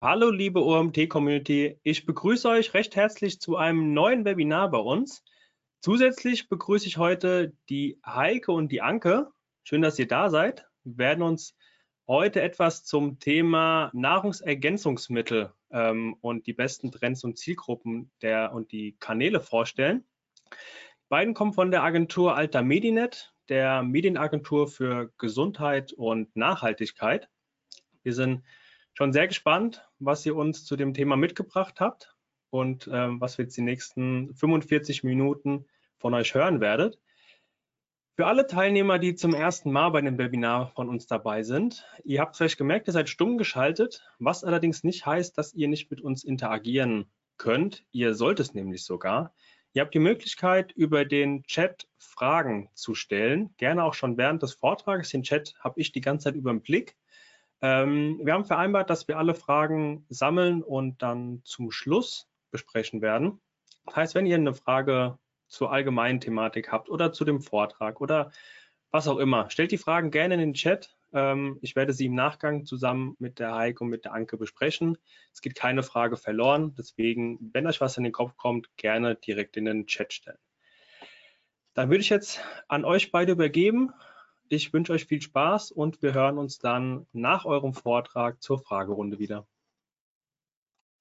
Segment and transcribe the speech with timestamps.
[0.00, 5.24] Hallo liebe OMT-Community, ich begrüße euch recht herzlich zu einem neuen Webinar bei uns.
[5.80, 9.26] Zusätzlich begrüße ich heute die Heike und die Anke.
[9.64, 10.68] Schön, dass ihr da seid.
[10.84, 11.56] Wir werden uns
[12.06, 18.96] heute etwas zum Thema Nahrungsergänzungsmittel ähm, und die besten Trends und Zielgruppen der, und die
[19.00, 20.06] Kanäle vorstellen.
[20.52, 27.28] Die beiden kommen von der Agentur Alta Medinet, der Medienagentur für Gesundheit und Nachhaltigkeit.
[28.04, 28.44] Wir sind
[28.98, 32.16] schon sehr gespannt, was ihr uns zu dem Thema mitgebracht habt
[32.50, 35.66] und ähm, was wir jetzt die nächsten 45 Minuten
[35.98, 36.98] von euch hören werdet.
[38.16, 42.20] Für alle Teilnehmer, die zum ersten Mal bei dem Webinar von uns dabei sind, ihr
[42.20, 46.00] habt vielleicht gemerkt, ihr seid stumm geschaltet, was allerdings nicht heißt, dass ihr nicht mit
[46.00, 47.84] uns interagieren könnt.
[47.92, 49.32] Ihr sollt es nämlich sogar.
[49.74, 54.54] Ihr habt die Möglichkeit, über den Chat Fragen zu stellen, gerne auch schon während des
[54.54, 55.10] Vortrages.
[55.10, 56.96] Den Chat habe ich die ganze Zeit über den Blick.
[57.60, 63.40] Ähm, wir haben vereinbart, dass wir alle Fragen sammeln und dann zum Schluss besprechen werden.
[63.86, 68.30] Das heißt, wenn ihr eine Frage zur allgemeinen Thematik habt oder zu dem Vortrag oder
[68.90, 70.96] was auch immer, stellt die Fragen gerne in den Chat.
[71.12, 74.98] Ähm, ich werde sie im Nachgang zusammen mit der Heike und mit der Anke besprechen.
[75.32, 76.74] Es geht keine Frage verloren.
[76.76, 80.38] Deswegen, wenn euch was in den Kopf kommt, gerne direkt in den Chat stellen.
[81.74, 83.92] Dann würde ich jetzt an euch beide übergeben.
[84.50, 89.18] Ich wünsche euch viel Spaß und wir hören uns dann nach eurem Vortrag zur Fragerunde
[89.18, 89.46] wieder.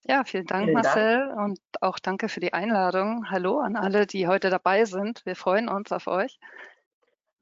[0.04, 1.40] Ja, vielen Dank, vielen Marcel, Dank.
[1.40, 3.30] und auch danke für die Einladung.
[3.30, 5.26] Hallo an alle, die heute dabei sind.
[5.26, 6.40] Wir freuen uns auf euch.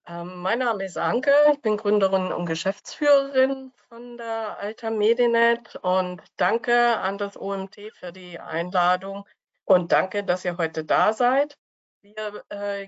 [0.07, 6.21] Ähm, mein Name ist Anke, ich bin Gründerin und Geschäftsführerin von der Alta Medinet und
[6.37, 9.27] danke an das OMT für die Einladung
[9.63, 11.57] und danke, dass ihr heute da seid.
[12.01, 12.87] Wir äh,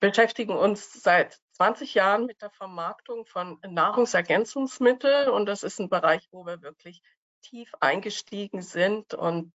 [0.00, 6.26] beschäftigen uns seit 20 Jahren mit der Vermarktung von Nahrungsergänzungsmitteln und das ist ein Bereich,
[6.30, 7.02] wo wir wirklich
[7.42, 9.52] tief eingestiegen sind und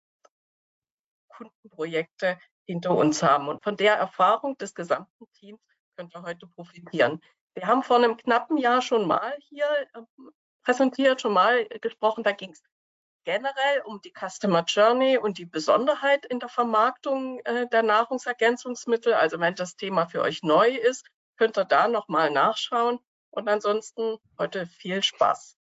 [1.28, 3.50] Kundenprojekte hinter uns haben.
[3.50, 5.59] Und von der Erfahrung des gesamten Teams
[5.95, 7.22] könnt ihr heute profitieren.
[7.53, 10.07] Wir haben vor einem knappen Jahr schon mal hier ähm,
[10.63, 12.23] präsentiert, schon mal gesprochen.
[12.23, 12.63] Da ging es
[13.25, 19.13] generell um die Customer Journey und die Besonderheit in der Vermarktung äh, der Nahrungsergänzungsmittel.
[19.13, 21.06] Also wenn das Thema für euch neu ist,
[21.41, 23.00] könnt ihr da nochmal nachschauen.
[23.31, 25.57] Und ansonsten heute viel Spaß.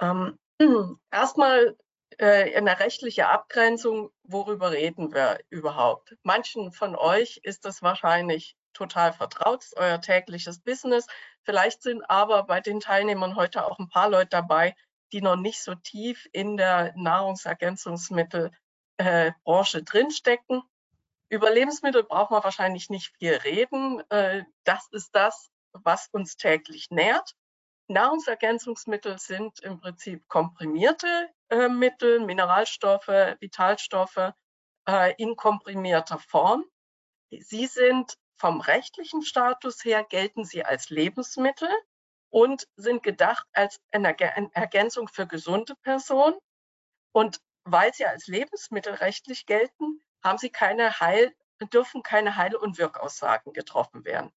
[0.00, 0.38] Ähm,
[1.10, 1.76] Erstmal
[2.18, 6.16] äh, eine rechtliche Abgrenzung, worüber reden wir überhaupt?
[6.22, 11.08] Manchen von euch ist das wahrscheinlich total vertraut, ist euer tägliches Business.
[11.42, 14.76] Vielleicht sind aber bei den Teilnehmern heute auch ein paar Leute dabei,
[15.10, 20.62] die noch nicht so tief in der Nahrungsergänzungsmittelbranche äh, drinstecken.
[21.30, 24.02] Über Lebensmittel braucht man wahrscheinlich nicht viel reden.
[24.10, 27.34] Äh, das ist das, was uns täglich nährt.
[27.88, 33.08] Nahrungsergänzungsmittel sind im Prinzip komprimierte äh, Mittel, Mineralstoffe,
[33.40, 34.32] Vitalstoffe
[34.86, 36.64] äh, in komprimierter Form.
[37.30, 41.68] Sie sind vom rechtlichen Status her gelten sie als Lebensmittel
[42.30, 44.16] und sind gedacht als eine
[44.54, 46.38] Ergänzung für gesunde Personen.
[47.12, 51.34] Und weil sie als Lebensmittel rechtlich gelten, haben sie keine Heil,
[51.72, 54.32] dürfen keine Heil- und Wirkaussagen getroffen werden.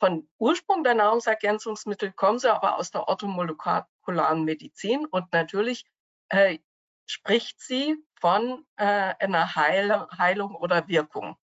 [0.00, 5.84] Von Ursprung der Nahrungsergänzungsmittel kommen sie aber aus der orthomolekularen Medizin und natürlich
[6.28, 6.58] äh,
[7.06, 11.36] spricht sie von äh, einer Heil Heilung oder Wirkung.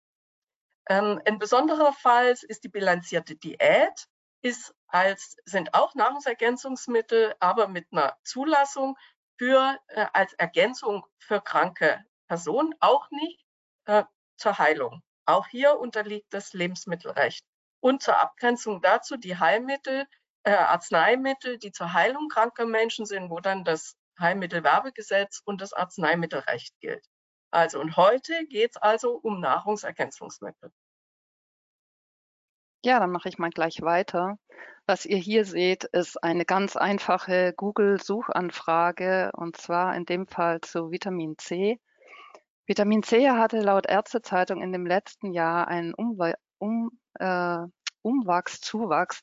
[0.89, 4.09] Ähm, ein besonderer Fall ist die bilanzierte Diät,
[4.43, 8.97] ist als, sind auch Nahrungsergänzungsmittel, aber mit einer Zulassung
[9.37, 13.45] für, äh, als Ergänzung für kranke Personen, auch nicht
[13.89, 14.05] äh,
[14.37, 15.03] zur Heilung.
[15.27, 17.45] Auch hier unterliegt das Lebensmittelrecht.
[17.81, 20.07] Und zur Abgrenzung dazu die Heilmittel,
[20.45, 26.79] äh, Arzneimittel, die zur Heilung kranker Menschen sind, wo dann das Heilmittelwerbegesetz und das Arzneimittelrecht
[26.81, 27.05] gilt.
[27.51, 30.71] Also und heute geht es also um Nahrungsergänzungsmittel.
[32.85, 34.39] Ja, dann mache ich mal gleich weiter.
[34.87, 40.91] Was ihr hier seht, ist eine ganz einfache Google-Suchanfrage und zwar in dem Fall zu
[40.91, 41.81] Vitamin C.
[42.69, 47.61] Vitamin C hatte laut Ärztezeitung in dem letzten Jahr einen Umwe um, äh,
[48.03, 49.23] Umwachs, Zuwachs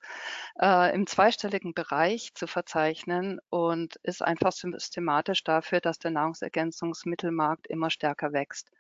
[0.60, 7.92] äh, im zweistelligen Bereich zu verzeichnen und ist einfach systematisch dafür, dass der Nahrungsergänzungsmittelmarkt immer
[7.92, 8.72] stärker wächst.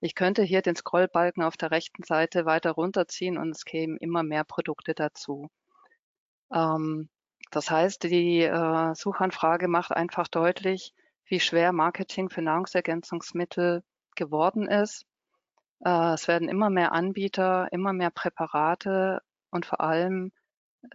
[0.00, 4.24] Ich könnte hier den Scrollbalken auf der rechten Seite weiter runterziehen und es kämen immer
[4.24, 5.48] mehr Produkte dazu.
[6.52, 7.08] Ähm,
[7.52, 10.94] das heißt, die äh, Suchanfrage macht einfach deutlich,
[11.26, 13.84] wie schwer Marketing für Nahrungsergänzungsmittel
[14.20, 15.06] geworden ist
[15.84, 20.32] äh, es werden immer mehr Anbieter, immer mehr Präparate und vor allem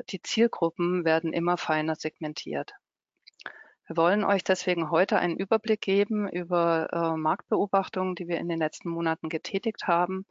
[0.10, 2.74] die Zielgruppen werden immer feiner segmentiert.
[3.88, 8.60] Wir wollen euch deswegen heute einen Überblick geben über äh, Marktbeobachtungen, die wir in den
[8.60, 10.26] letzten Monaten getätigt haben.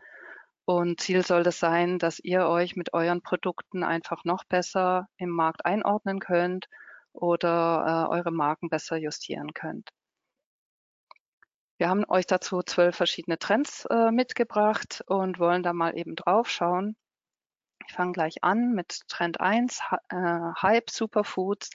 [0.65, 5.31] Und Ziel soll es sein, dass ihr euch mit euren Produkten einfach noch besser im
[5.31, 6.69] Markt einordnen könnt
[7.13, 9.91] oder äh, eure Marken besser justieren könnt.
[11.77, 16.49] Wir haben euch dazu zwölf verschiedene Trends äh, mitgebracht und wollen da mal eben drauf
[16.49, 16.97] schauen.
[17.87, 20.17] Ich fange gleich an mit Trend 1, äh,
[20.63, 21.71] Hype Superfoods,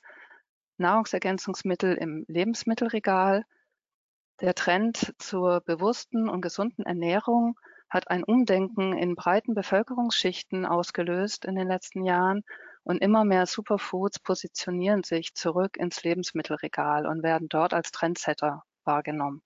[0.78, 3.44] Nahrungsergänzungsmittel im Lebensmittelregal.
[4.40, 7.60] Der Trend zur bewussten und gesunden Ernährung
[7.90, 12.44] hat ein Umdenken in breiten Bevölkerungsschichten ausgelöst in den letzten Jahren
[12.84, 19.44] und immer mehr Superfoods positionieren sich zurück ins Lebensmittelregal und werden dort als Trendsetter wahrgenommen.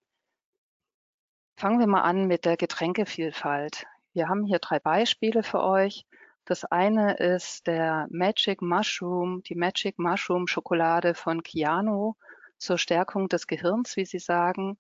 [1.56, 3.86] Fangen wir mal an mit der Getränkevielfalt.
[4.14, 6.06] Wir haben hier drei Beispiele für euch.
[6.46, 12.18] Das eine ist der Magic Mushroom, die Magic Mushroom Schokolade von Kiano
[12.58, 14.78] zur Stärkung des Gehirns, wie Sie sagen.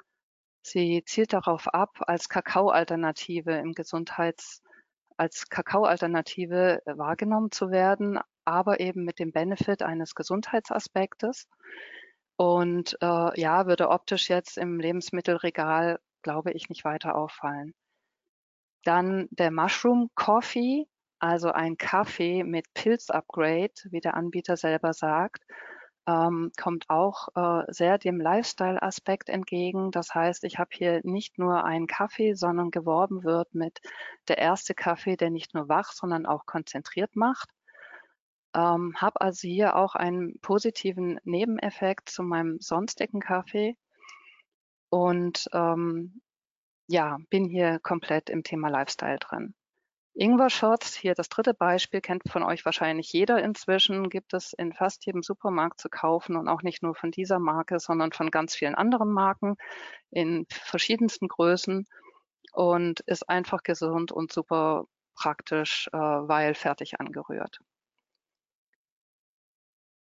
[0.61, 4.61] Sie zielt darauf ab, als Kakaoalternative im Gesundheits,
[5.15, 11.47] als Kakaoalternative wahrgenommen zu werden, aber eben mit dem Benefit eines Gesundheitsaspektes.
[12.35, 17.73] Und äh, ja, würde optisch jetzt im Lebensmittelregal, glaube ich, nicht weiter auffallen.
[18.83, 20.87] Dann der Mushroom Coffee,
[21.19, 25.43] also ein Kaffee mit Pilz-Upgrade, wie der Anbieter selber sagt,
[26.07, 29.91] ähm, kommt auch äh, sehr dem Lifestyle-Aspekt entgegen.
[29.91, 33.79] Das heißt, ich habe hier nicht nur einen Kaffee, sondern geworben wird mit
[34.27, 37.49] der erste Kaffee, der nicht nur wach, sondern auch konzentriert macht.
[38.55, 43.77] Ähm, habe also hier auch einen positiven Nebeneffekt zu meinem sonstigen Kaffee
[44.93, 46.21] und ähm,
[46.87, 49.55] ja, bin hier komplett im Thema Lifestyle drin.
[50.13, 55.03] Ingwer-Shots, hier das dritte Beispiel, kennt von euch wahrscheinlich jeder inzwischen, gibt es in fast
[55.07, 58.75] jedem Supermarkt zu kaufen und auch nicht nur von dieser Marke, sondern von ganz vielen
[58.75, 59.55] anderen Marken
[60.11, 61.87] in verschiedensten Größen
[62.51, 64.85] und ist einfach gesund und super
[65.15, 67.61] praktisch, äh, weil fertig angerührt.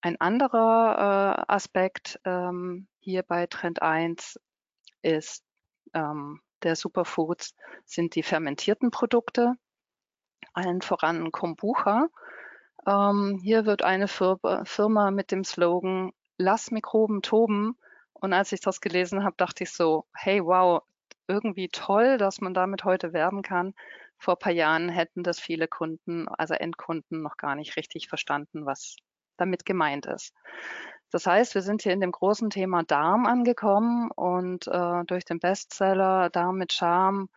[0.01, 4.38] Ein anderer äh, Aspekt ähm, hier bei Trend 1
[5.06, 5.44] ist
[5.94, 7.56] ähm, der Superfoods
[7.86, 9.54] sind die fermentierten Produkte
[10.54, 12.07] allen voran Kombucha.
[12.88, 17.78] Ähm, hier wird eine Firma mit dem Slogan Lass Mikroben toben.
[18.13, 20.81] Und als ich das gelesen habe, dachte ich so, hey, wow,
[21.28, 23.74] irgendwie toll, dass man damit heute werben kann.
[24.18, 28.66] Vor ein paar Jahren hätten das viele Kunden, also Endkunden, noch gar nicht richtig verstanden,
[28.66, 28.96] was
[29.38, 30.34] damit gemeint ist.
[31.15, 35.39] Das heißt, wir sind hier in dem großen Thema Darm angekommen und äh, durch den
[35.39, 37.29] Bestseller Darm mit Charme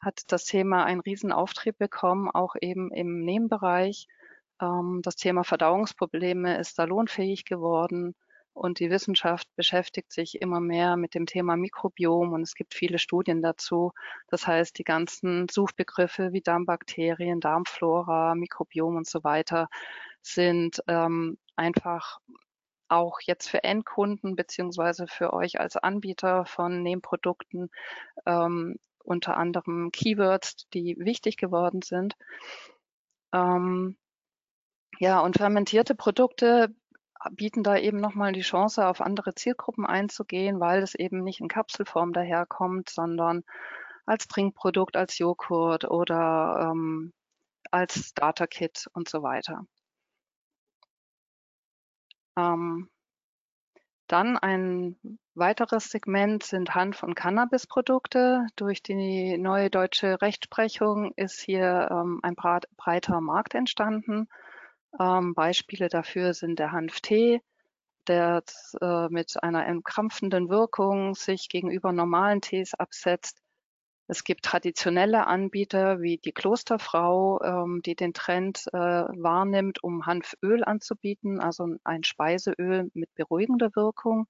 [0.00, 4.06] hat das Thema einen riesen Auftrieb bekommen, auch eben im Nebenbereich.
[4.58, 8.14] Ähm, das Thema Verdauungsprobleme ist da lohnfähig geworden
[8.54, 12.98] und die Wissenschaft beschäftigt sich immer mehr mit dem Thema Mikrobiom und es gibt viele
[12.98, 13.92] Studien dazu.
[14.28, 19.68] Das heißt, die ganzen Suchbegriffe wie Darmbakterien, Darmflora, Mikrobiom und so weiter
[20.22, 22.18] sind ähm, einfach
[22.88, 27.70] auch jetzt für Endkunden beziehungsweise für euch als Anbieter von Nebenprodukten
[28.26, 32.16] ähm, unter anderem Keywords, die wichtig geworden sind.
[33.32, 33.96] Ähm,
[34.98, 36.74] ja, und fermentierte Produkte
[37.32, 41.48] bieten da eben nochmal die Chance, auf andere Zielgruppen einzugehen, weil es eben nicht in
[41.48, 43.42] Kapselform daherkommt, sondern
[44.06, 47.12] als Trinkprodukt, als Joghurt oder ähm,
[47.70, 49.66] als Starter-Kit und so weiter.
[52.36, 52.88] Ähm,
[54.08, 54.96] dann ein
[55.34, 58.46] weiteres Segment sind Hanf- und Cannabisprodukte.
[58.56, 64.28] Durch die neue deutsche Rechtsprechung ist hier ähm, ein breiter Markt entstanden.
[65.00, 67.42] Ähm, Beispiele dafür sind der Hanftee,
[68.06, 68.42] der
[68.80, 73.42] äh, mit einer entkrampfenden Wirkung sich gegenüber normalen Tees absetzt.
[74.08, 80.62] Es gibt traditionelle Anbieter wie die Klosterfrau, ähm, die den Trend äh, wahrnimmt, um Hanföl
[80.64, 84.28] anzubieten, also ein Speiseöl mit beruhigender Wirkung.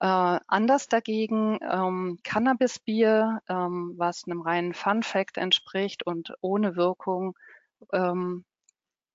[0.00, 7.36] Äh, anders dagegen ähm, Cannabisbier, ähm, was einem reinen Fun Fact entspricht und ohne Wirkung
[7.92, 8.44] ähm,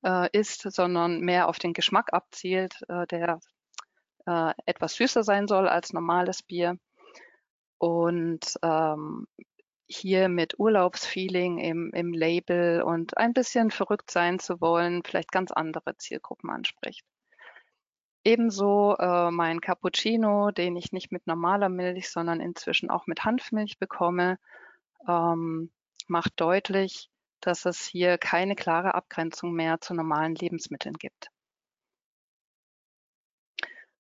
[0.04, 3.40] äh, ist, sondern mehr auf den Geschmack abzielt, äh, der
[4.26, 6.78] äh, etwas süßer sein soll als normales Bier
[7.82, 9.26] und ähm,
[9.88, 15.52] hier mit Urlaubsfeeling im, im Label und ein bisschen verrückt sein zu wollen, vielleicht ganz
[15.52, 17.04] andere Zielgruppen anspricht.
[18.24, 23.80] Ebenso äh, mein Cappuccino, den ich nicht mit normaler Milch, sondern inzwischen auch mit Hanfmilch
[23.80, 24.38] bekomme,
[25.08, 25.72] ähm,
[26.08, 27.10] macht deutlich,
[27.40, 31.32] dass es hier keine klare Abgrenzung mehr zu normalen Lebensmitteln gibt.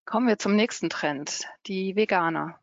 [0.06, 2.61] Kommen wir zum nächsten Trend, die Veganer.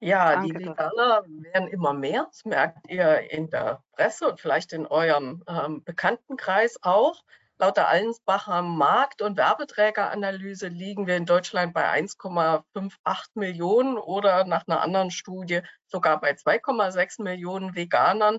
[0.00, 2.26] Ja, Danke die Veganer werden immer mehr.
[2.28, 7.24] Das merkt ihr in der Presse und vielleicht in eurem ähm, Bekanntenkreis auch.
[7.60, 14.68] Laut der Allensbacher Markt- und Werbeträgeranalyse liegen wir in Deutschland bei 1,58 Millionen oder nach
[14.68, 18.38] einer anderen Studie sogar bei 2,6 Millionen Veganern.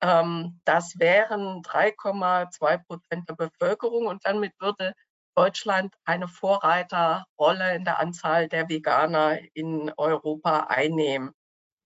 [0.00, 4.94] Ähm, das wären 3,2 Prozent der Bevölkerung und damit würde
[5.34, 11.32] Deutschland eine Vorreiterrolle in der Anzahl der Veganer in Europa einnehmen.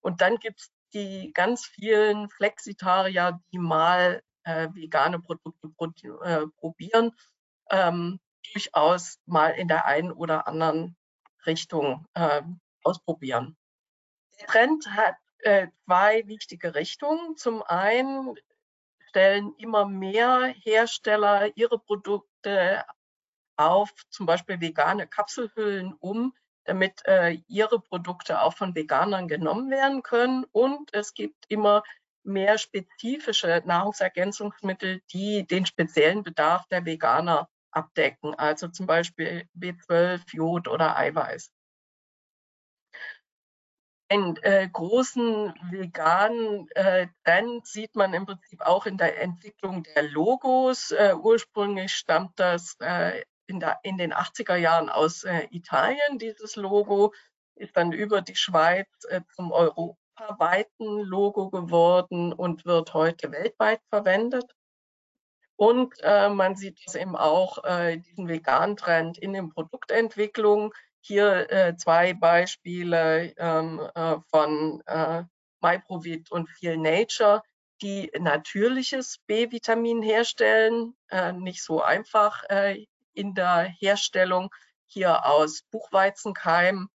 [0.01, 5.87] Und dann gibt es die ganz vielen Flexitarier, die mal äh, vegane Produkte pro,
[6.23, 7.13] äh, probieren,
[7.71, 8.21] ähm,
[8.53, 10.97] durchaus mal in der einen oder anderen
[11.47, 12.43] Richtung äh,
[12.83, 13.57] ausprobieren.
[14.41, 17.37] Der Trend hat äh, zwei wichtige Richtungen.
[17.37, 18.37] Zum einen
[19.09, 22.85] stellen immer mehr Hersteller ihre Produkte
[23.59, 26.33] auf zum Beispiel vegane Kapselhüllen um,
[26.65, 30.45] damit äh, ihre Produkte auch von Veganern genommen werden können.
[30.53, 31.83] Und es gibt immer
[32.23, 40.69] mehr spezifische Nahrungsergänzungsmittel, die den speziellen Bedarf der Veganer abdecken, also zum Beispiel B12, Jod
[40.69, 41.51] oder Eiweiß.
[44.11, 50.03] Einen äh, großen veganen äh, Trend sieht man im Prinzip auch in der Entwicklung der
[50.03, 50.93] Logos.
[50.93, 56.19] Äh, ursprünglich stammt das äh, in, der, in den 80er Jahren aus äh, Italien.
[56.19, 57.13] Dieses Logo
[57.57, 64.55] ist dann über die Schweiz äh, zum europaweiten Logo geworden und wird heute weltweit verwendet.
[65.57, 70.71] Und äh, man sieht es eben auch, äh, diesen veganen Trend in den Produktentwicklungen.
[71.01, 74.83] Hier äh, zwei Beispiele ähm, äh, von
[75.61, 77.43] MyProVit und Feel Nature,
[77.83, 80.95] die natürliches B-Vitamin herstellen.
[81.11, 82.87] Äh, nicht so einfach äh,
[83.19, 84.55] in der Herstellung
[84.87, 86.89] hier aus Buchweizenkeim,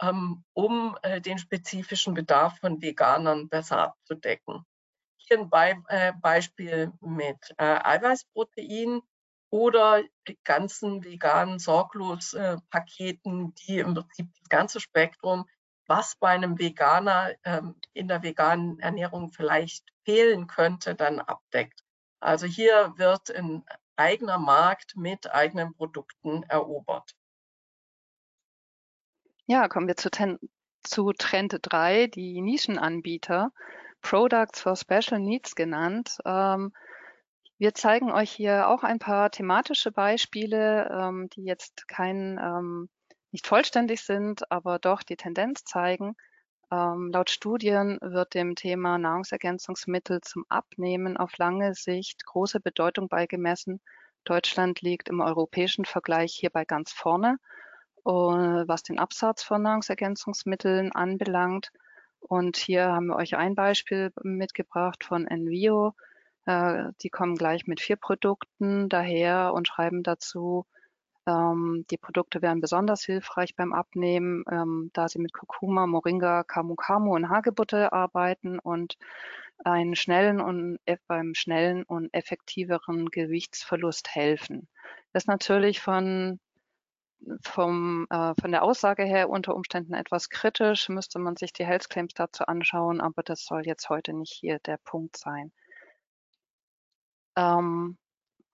[0.00, 4.64] ähm, um äh, den spezifischen Bedarf von Veganern besser abzudecken.
[5.16, 9.00] Hier ein Be äh, Beispiel mit äh, Eiweißprotein
[9.50, 10.02] oder
[10.44, 15.46] ganzen veganen Sorglos-Paketen, die im Prinzip das ganze Spektrum,
[15.86, 21.84] was bei einem Veganer ähm, in der veganen Ernährung vielleicht fehlen könnte, dann abdeckt.
[22.20, 23.64] Also hier wird ein
[23.96, 27.14] eigener Markt mit eigenen Produkten erobert.
[29.46, 30.38] Ja, kommen wir zu, ten,
[30.82, 33.50] zu Trend 3, die Nischenanbieter,
[34.00, 36.18] Products for Special Needs genannt.
[36.24, 36.72] Ähm,
[37.58, 42.88] wir zeigen euch hier auch ein paar thematische Beispiele, ähm, die jetzt kein, ähm,
[43.30, 46.16] nicht vollständig sind, aber doch die Tendenz zeigen.
[46.70, 53.80] Ähm, laut Studien wird dem Thema Nahrungsergänzungsmittel zum Abnehmen auf lange Sicht große Bedeutung beigemessen.
[54.24, 57.38] Deutschland liegt im europäischen Vergleich hierbei ganz vorne,
[58.06, 61.70] äh, was den Absatz von Nahrungsergänzungsmitteln anbelangt.
[62.20, 65.94] Und hier haben wir euch ein Beispiel mitgebracht von Envio.
[66.46, 70.66] Äh, die kommen gleich mit vier Produkten daher und schreiben dazu,
[71.26, 76.74] ähm, die Produkte wären besonders hilfreich beim Abnehmen, ähm, da sie mit Kurkuma, Moringa, Camu
[76.74, 78.96] Camu und Hagebutte arbeiten und
[79.64, 84.68] einen schnellen und beim schnellen und effektiveren Gewichtsverlust helfen.
[85.12, 86.40] Das ist natürlich von
[87.42, 91.88] vom, äh, von der Aussage her unter Umständen etwas kritisch, müsste man sich die Health
[91.88, 95.52] Claims dazu anschauen, aber das soll jetzt heute nicht hier der Punkt sein.
[97.36, 97.96] Ähm,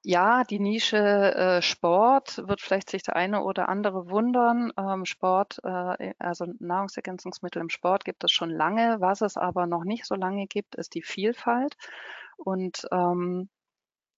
[0.03, 4.73] ja, die Nische äh, Sport wird vielleicht sich der eine oder andere wundern.
[4.79, 9.01] Ähm, Sport, äh, also Nahrungsergänzungsmittel im Sport gibt es schon lange.
[9.01, 11.77] Was es aber noch nicht so lange gibt, ist die Vielfalt.
[12.37, 13.51] Und ähm,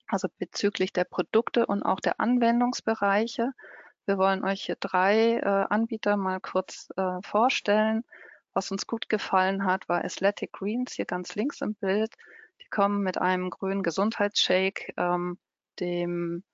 [0.07, 3.53] also bezüglich der Produkte und auch der Anwendungsbereiche.
[4.07, 8.05] Wir wollen euch hier drei äh, Anbieter mal kurz äh, vorstellen.
[8.53, 12.15] Was uns gut gefallen hat, war Athletic Greens hier ganz links im Bild.
[12.61, 14.93] Die kommen mit einem grünen Gesundheitsshake.
[14.97, 15.39] Ähm,
[15.81, 16.45] dem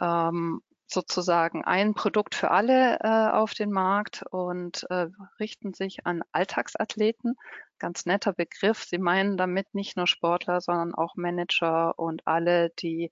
[0.00, 5.08] ähm, sozusagen ein Produkt für alle äh, auf den Markt und äh,
[5.40, 7.36] richten sich an Alltagsathleten.
[7.78, 8.84] Ganz netter Begriff.
[8.84, 13.10] Sie meinen damit nicht nur Sportler, sondern auch Manager und alle, die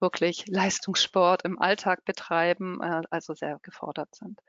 [0.00, 4.40] wirklich Leistungssport im Alltag betreiben, äh, also sehr gefordert sind.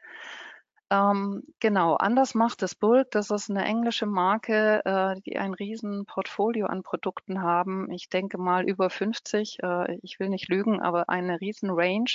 [0.91, 3.09] Ähm, genau, anders macht es Bulk.
[3.11, 7.91] Das ist eine englische Marke, äh, die ein riesen Portfolio an Produkten haben.
[7.91, 9.57] Ich denke mal über 50.
[9.63, 12.11] Äh, ich will nicht lügen, aber eine riesen Range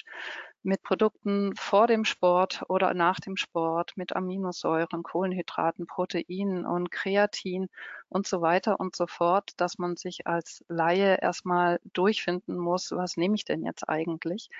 [0.62, 7.68] mit Produkten vor dem Sport oder nach dem Sport, mit Aminosäuren, Kohlenhydraten, Proteinen und Kreatin
[8.08, 13.16] und so weiter und so fort, dass man sich als Laie erstmal durchfinden muss, was
[13.16, 14.50] nehme ich denn jetzt eigentlich?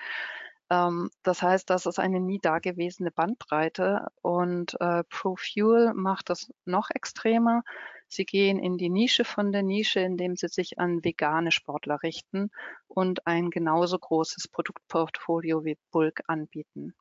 [0.71, 6.89] Ähm, das heißt, das ist eine nie dagewesene Bandbreite und äh, ProFuel macht das noch
[6.91, 7.63] extremer.
[8.07, 12.51] Sie gehen in die Nische von der Nische, indem sie sich an vegane Sportler richten
[12.87, 16.95] und ein genauso großes Produktportfolio wie Bulk anbieten.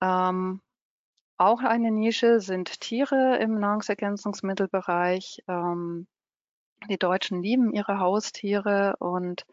[0.00, 0.60] Ähm,
[1.38, 5.42] auch eine Nische sind Tiere im Nahrungsergänzungsmittelbereich.
[5.48, 6.06] Ähm,
[6.88, 9.44] die Deutschen lieben ihre Haustiere und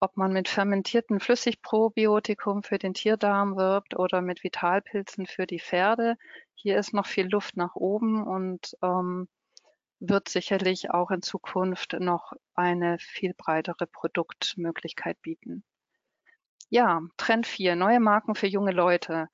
[0.00, 6.16] ob man mit fermentierten Flüssigprobiotikum für den Tierdarm wirbt oder mit Vitalpilzen für die Pferde.
[6.54, 9.28] Hier ist noch viel Luft nach oben und ähm,
[10.00, 15.64] wird sicherlich auch in Zukunft noch eine viel breitere Produktmöglichkeit bieten.
[16.70, 19.28] Ja, Trend 4, neue Marken für junge Leute.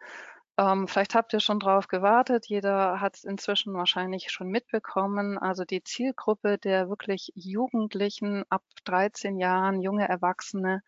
[0.56, 2.46] Ähm, vielleicht habt ihr schon drauf gewartet.
[2.46, 5.36] Jeder hat es inzwischen wahrscheinlich schon mitbekommen.
[5.36, 10.82] Also die Zielgruppe der wirklich Jugendlichen ab 13 Jahren, junge Erwachsene,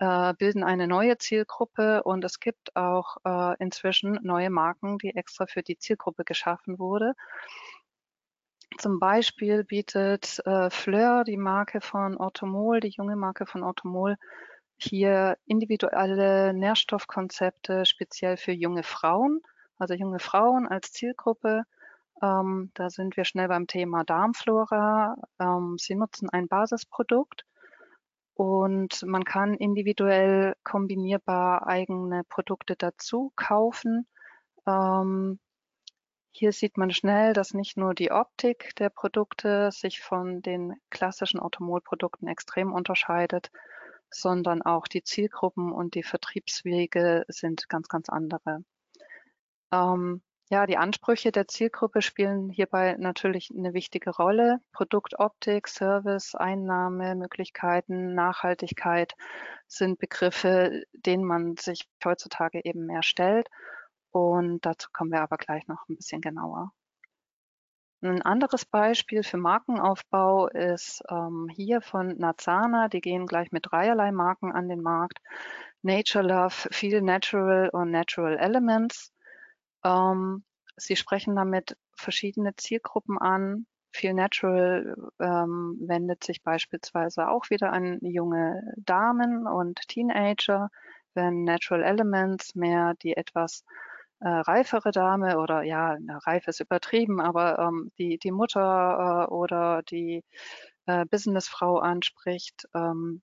[0.00, 5.46] äh, bilden eine neue Zielgruppe und es gibt auch äh, inzwischen neue Marken, die extra
[5.46, 7.14] für die Zielgruppe geschaffen wurde.
[8.78, 14.16] Zum Beispiel bietet äh, Fleur, die Marke von Orthomol, die junge Marke von Orthomol,
[14.76, 19.40] hier individuelle Nährstoffkonzepte speziell für junge Frauen,
[19.78, 21.64] also junge Frauen als Zielgruppe.
[22.22, 25.16] Ähm, da sind wir schnell beim Thema Darmflora.
[25.38, 27.44] Ähm, sie nutzen ein Basisprodukt
[28.34, 34.06] und man kann individuell kombinierbar eigene Produkte dazu kaufen.
[34.66, 35.38] Ähm,
[36.32, 41.40] hier sieht man schnell, dass nicht nur die Optik der Produkte sich von den klassischen
[41.40, 43.50] Automolprodukten extrem unterscheidet,
[44.10, 48.64] sondern auch die Zielgruppen und die Vertriebswege sind ganz, ganz andere.
[49.72, 54.60] Ähm, ja, die Ansprüche der Zielgruppe spielen hierbei natürlich eine wichtige Rolle.
[54.72, 59.14] Produktoptik, Service, Einnahmemöglichkeiten, Nachhaltigkeit
[59.66, 63.48] sind Begriffe, denen man sich heutzutage eben mehr stellt.
[64.12, 66.70] Und dazu kommen wir aber gleich noch ein bisschen genauer.
[68.02, 72.88] Ein anderes Beispiel für Markenaufbau ist ähm, hier von Nazana.
[72.88, 75.18] Die gehen gleich mit dreierlei Marken an den Markt.
[75.82, 79.12] Nature Love, Feel Natural und Natural Elements.
[79.82, 80.44] Ähm,
[80.76, 83.66] sie sprechen damit verschiedene Zielgruppen an.
[83.92, 90.68] Feel Natural ähm, wendet sich beispielsweise auch wieder an junge Damen und Teenager,
[91.14, 93.64] wenn Natural Elements mehr die etwas
[94.20, 99.82] äh, reifere Dame oder ja, reif ist übertrieben, aber ähm, die, die Mutter äh, oder
[99.82, 100.24] die
[100.86, 102.66] äh, Businessfrau anspricht.
[102.74, 103.22] Ähm,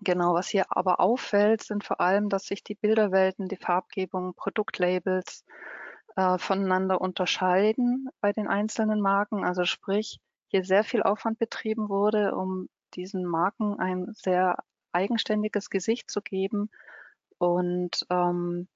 [0.00, 5.44] genau, was hier aber auffällt, sind vor allem, dass sich die Bilderwelten, die Farbgebung, Produktlabels
[6.16, 9.44] äh, voneinander unterscheiden bei den einzelnen Marken.
[9.44, 14.56] Also sprich, hier sehr viel Aufwand betrieben wurde, um diesen Marken ein sehr
[14.92, 16.70] eigenständiges Gesicht zu geben.
[17.38, 18.68] Und ähm,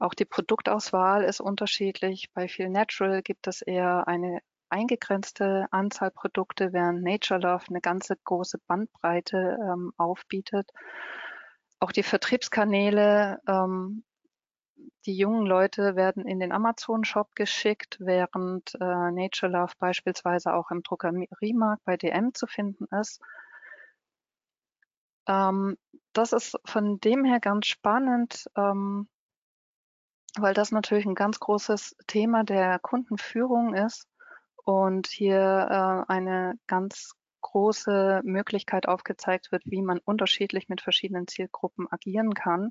[0.00, 2.30] auch die Produktauswahl ist unterschiedlich.
[2.32, 8.16] Bei Feel Natural gibt es eher eine eingegrenzte Anzahl Produkte, während Nature Love eine ganze
[8.24, 10.70] große Bandbreite ähm, aufbietet.
[11.80, 14.04] Auch die Vertriebskanäle, ähm,
[15.04, 20.82] die jungen Leute werden in den Amazon-Shop geschickt, während äh, Nature Love beispielsweise auch im
[20.82, 23.20] Druckeriemarkt bei DM zu finden ist.
[25.26, 25.76] Ähm,
[26.14, 29.08] das ist von dem her ganz spannend, ähm,
[30.38, 34.06] weil das natürlich ein ganz großes Thema der Kundenführung ist
[34.64, 41.90] und hier äh, eine ganz große Möglichkeit aufgezeigt wird, wie man unterschiedlich mit verschiedenen Zielgruppen
[41.90, 42.70] agieren kann.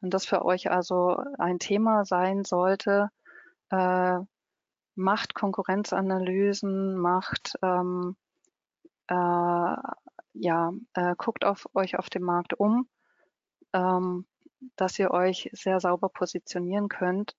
[0.00, 3.10] Und das für euch also ein Thema sein sollte,
[3.70, 4.18] äh,
[4.94, 8.16] macht Konkurrenzanalysen, macht ähm,
[9.08, 9.76] äh,
[10.34, 12.88] ja, äh, guckt auf euch auf dem Markt um.
[13.72, 14.26] Ähm,
[14.76, 17.36] dass ihr euch sehr sauber positionieren könnt.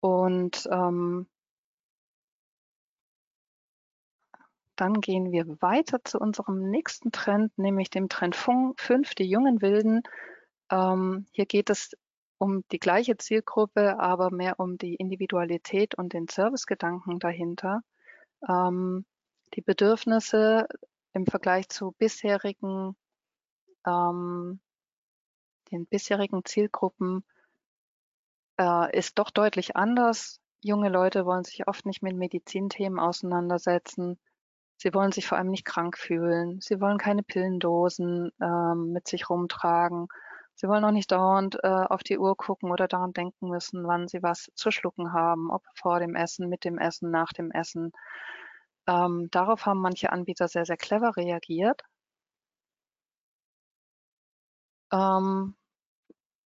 [0.00, 1.26] Und ähm,
[4.76, 10.02] dann gehen wir weiter zu unserem nächsten Trend, nämlich dem Trend 5, die jungen Wilden.
[10.70, 11.96] Ähm, hier geht es
[12.38, 17.82] um die gleiche Zielgruppe, aber mehr um die Individualität und den Servicegedanken dahinter.
[18.48, 19.04] Ähm,
[19.54, 20.68] die Bedürfnisse
[21.12, 22.96] im Vergleich zu bisherigen
[23.84, 24.60] ähm,
[25.68, 27.24] den bisherigen Zielgruppen
[28.58, 30.40] äh, ist doch deutlich anders.
[30.60, 34.18] Junge Leute wollen sich oft nicht mit Medizinthemen auseinandersetzen.
[34.76, 36.60] Sie wollen sich vor allem nicht krank fühlen.
[36.60, 40.08] Sie wollen keine Pillendosen ähm, mit sich rumtragen.
[40.54, 44.08] Sie wollen auch nicht dauernd äh, auf die Uhr gucken oder daran denken müssen, wann
[44.08, 47.92] sie was zu schlucken haben, ob vor dem Essen, mit dem Essen, nach dem Essen.
[48.88, 51.82] Ähm, darauf haben manche Anbieter sehr, sehr clever reagiert.
[54.92, 55.54] Ähm,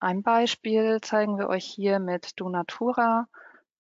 [0.03, 3.29] ein Beispiel zeigen wir euch hier mit Dunatura.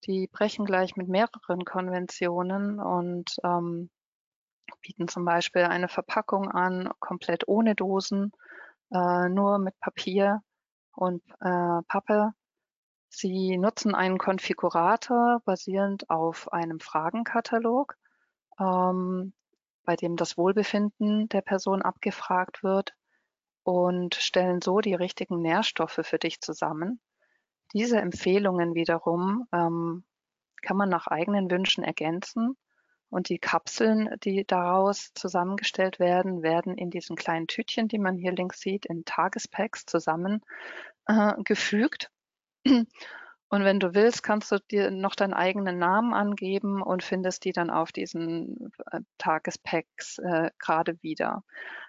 [0.05, 3.91] Die brechen gleich mit mehreren Konventionen und ähm,
[4.83, 8.33] bieten zum Beispiel eine Verpackung an, komplett ohne Dosen,
[8.93, 10.43] äh, nur mit Papier
[10.95, 12.33] und äh, Pappe.
[13.09, 17.97] Sie nutzen einen Konfigurator basierend auf einem Fragenkatalog,
[18.61, 19.33] ähm,
[19.85, 22.95] bei dem das Wohlbefinden der Person abgefragt wird
[23.65, 27.01] und stellen so die richtigen Nährstoffe für dich zusammen.
[27.73, 30.05] Diese Empfehlungen wiederum ähm,
[30.63, 32.57] kann man nach eigenen Wünschen ergänzen
[33.13, 38.33] und die Kapseln, die daraus zusammengestellt werden, werden in diesen kleinen Tütchen, die man hier
[38.33, 42.11] links sieht, in Tagespacks zusammengefügt.
[42.65, 42.85] Äh,
[43.53, 47.53] und wenn du willst, kannst du dir noch deinen eigenen Namen angeben und findest die
[47.53, 51.45] dann auf diesen äh, Tagespacks äh, gerade wieder.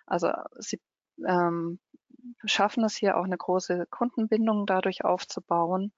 [0.06, 0.82] Also sie
[1.26, 1.80] ähm,
[2.46, 5.94] schaffen es hier auch eine große Kundenbindung dadurch aufzubauen.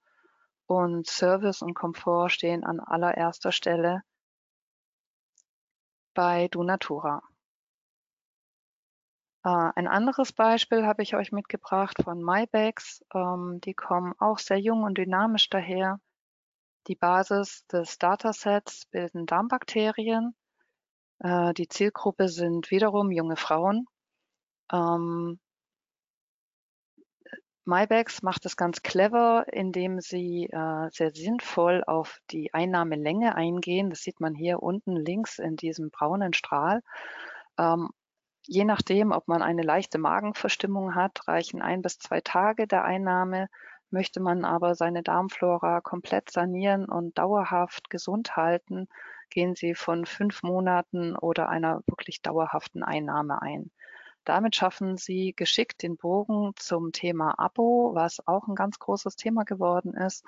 [0.66, 4.02] Und Service und Komfort stehen an allererster Stelle
[6.12, 7.22] bei Dunatura.
[9.44, 13.04] Äh, ein anderes Beispiel habe ich euch mitgebracht von MyBags.
[13.14, 16.00] Ähm, die kommen auch sehr jung und dynamisch daher.
[16.88, 20.34] Die Basis des Datasets bilden Darmbakterien.
[21.20, 23.86] Äh, die Zielgruppe sind wiederum junge Frauen.
[24.72, 25.38] Ähm,
[27.68, 33.90] MyBags macht es ganz clever, indem sie äh, sehr sinnvoll auf die Einnahmelänge eingehen.
[33.90, 36.82] Das sieht man hier unten links in diesem braunen Strahl.
[37.58, 37.90] Ähm,
[38.46, 43.48] je nachdem, ob man eine leichte Magenverstimmung hat, reichen ein bis zwei Tage der Einnahme.
[43.90, 48.88] Möchte man aber seine Darmflora komplett sanieren und dauerhaft gesund halten,
[49.30, 53.72] gehen Sie von fünf Monaten oder einer wirklich dauerhaften Einnahme ein.
[54.26, 59.44] Damit schaffen sie geschickt den Bogen zum Thema Abo, was auch ein ganz großes Thema
[59.44, 60.24] geworden ist,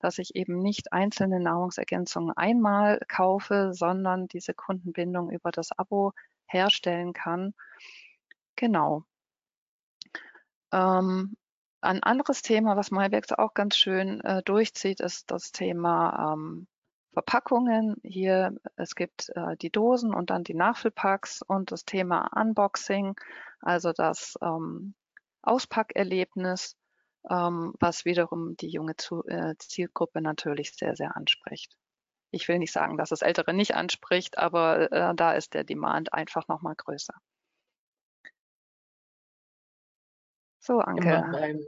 [0.00, 6.12] dass ich eben nicht einzelne Nahrungsergänzungen einmal kaufe, sondern diese Kundenbindung über das Abo
[6.46, 7.54] herstellen kann.
[8.54, 9.04] Genau.
[10.70, 11.34] Ähm,
[11.80, 16.66] ein anderes Thema, was MyBags auch ganz schön äh, durchzieht, ist das Thema ähm,
[17.18, 17.96] Verpackungen.
[18.04, 23.16] Hier, es gibt äh, die Dosen und dann die Nachfüllpacks und das Thema Unboxing,
[23.60, 24.94] also das ähm,
[25.42, 26.76] Auspackerlebnis,
[27.28, 31.76] ähm, was wiederum die junge Zu äh, Zielgruppe natürlich sehr, sehr anspricht.
[32.30, 36.12] Ich will nicht sagen, dass es Ältere nicht anspricht, aber äh, da ist der Demand
[36.12, 37.14] einfach nochmal größer.
[40.60, 41.58] So, Anke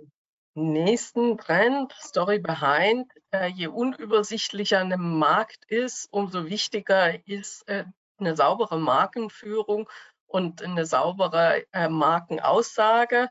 [0.55, 7.85] nächsten Trend, Story Behind, äh, je unübersichtlicher ein Markt ist, umso wichtiger ist äh,
[8.19, 9.89] eine saubere Markenführung
[10.27, 13.29] und eine saubere äh, Markenaussage.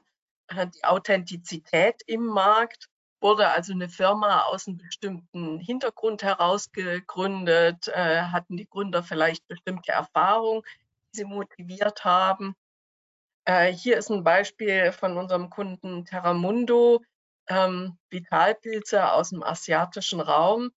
[0.47, 2.89] Äh, die Authentizität im Markt
[3.21, 9.47] wurde also eine Firma aus einem bestimmten Hintergrund heraus gegründet, äh, hatten die Gründer vielleicht
[9.47, 10.63] bestimmte Erfahrungen,
[11.13, 12.55] die sie motiviert haben.
[13.49, 17.01] Äh, hier ist ein Beispiel von unserem Kunden Terramundo,
[17.47, 20.69] ähm, Vitalpilze aus dem asiatischen Raum.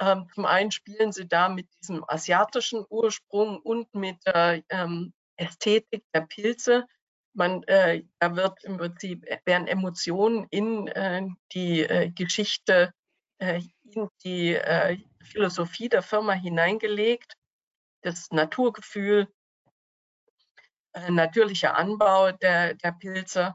[0.00, 6.04] Ähm, zum einen spielen sie da mit diesem asiatischen Ursprung und mit der ähm, Ästhetik
[6.14, 6.86] der Pilze.
[7.32, 12.92] Man, äh, da wird im Prinzip äh, werden Emotionen in äh, die äh, Geschichte,
[13.38, 14.56] äh, in die
[15.24, 17.34] Philosophie der Firma hineingelegt.
[18.02, 19.26] Das Naturgefühl,
[20.92, 23.54] äh, natürlicher Anbau der, der Pilze.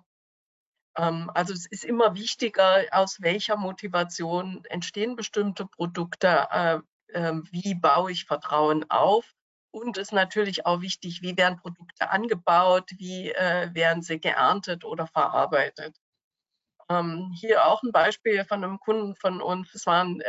[0.97, 6.79] Ähm, also es ist immer wichtiger, aus welcher Motivation entstehen bestimmte Produkte, äh,
[7.13, 9.33] äh, wie baue ich Vertrauen auf.
[9.71, 14.85] Und es ist natürlich auch wichtig, wie werden Produkte angebaut, wie äh, werden sie geerntet
[14.85, 15.97] oder verarbeitet.
[16.89, 19.73] Ähm, hier auch ein Beispiel von einem Kunden von uns.
[19.75, 20.21] Es war ein,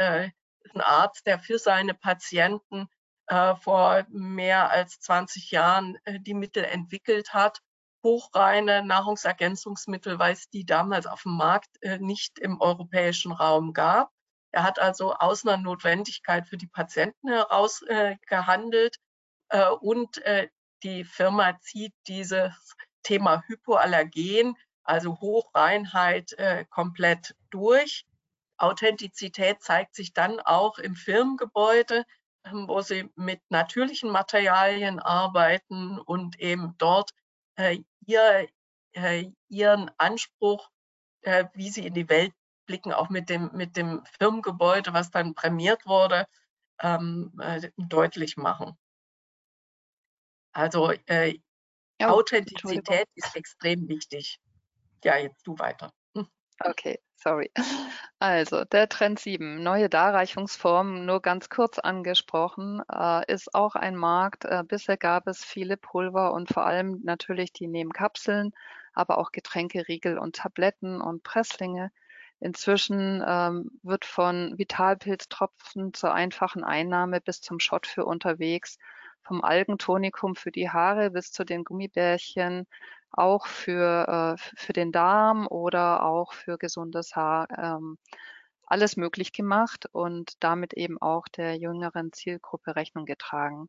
[0.75, 2.89] Arzt, der für seine Patienten
[3.29, 7.61] vor mehr als 20 Jahren äh, die Mittel entwickelt hat.
[8.05, 14.11] Hochreine Nahrungsergänzungsmittel, weil es die damals auf dem Markt äh, nicht im europäischen Raum gab.
[14.53, 18.17] Er hat also aus einer Notwendigkeit für die Patienten heraus äh,
[19.49, 20.49] äh, und äh,
[20.83, 28.07] die Firma zieht dieses Thema Hypoallergen, also Hochreinheit, äh, komplett durch.
[28.57, 32.05] Authentizität zeigt sich dann auch im Firmengebäude.
[32.51, 37.11] Wo sie mit natürlichen Materialien arbeiten und eben dort
[37.57, 38.49] äh, ihr,
[38.93, 40.71] äh, ihren Anspruch,
[41.23, 42.33] äh, wie sie in die Welt
[42.67, 46.27] blicken, auch mit dem, mit dem Firmengebäude, was dann prämiert wurde,
[46.81, 48.77] ähm, äh, deutlich machen.
[50.53, 51.39] Also äh,
[52.01, 54.39] ja, Authentizität ist extrem wichtig.
[55.05, 55.93] ja, jetzt du weiter.
[56.15, 56.29] Hm.
[56.61, 57.51] Okay, sorry.
[58.19, 64.47] Also, der Trend 7, neue Darreichungsformen, nur ganz kurz angesprochen, äh, ist auch ein Markt.
[64.47, 68.53] Äh, bisher gab es viele Pulver und vor allem natürlich die nehmen Kapseln,
[68.95, 71.91] aber auch Getränke, Riegel und Tabletten und Presslinge.
[72.41, 78.79] Inzwischen ähm, wird von Vitalpilztropfen zur einfachen Einnahme bis zum Shot für unterwegs,
[79.23, 82.67] vom Algentonikum für die Haare bis zu den Gummibärchen
[83.11, 87.99] auch für, äh, für den Darm oder auch für gesundes Haar ähm,
[88.67, 93.69] alles möglich gemacht und damit eben auch der jüngeren Zielgruppe Rechnung getragen.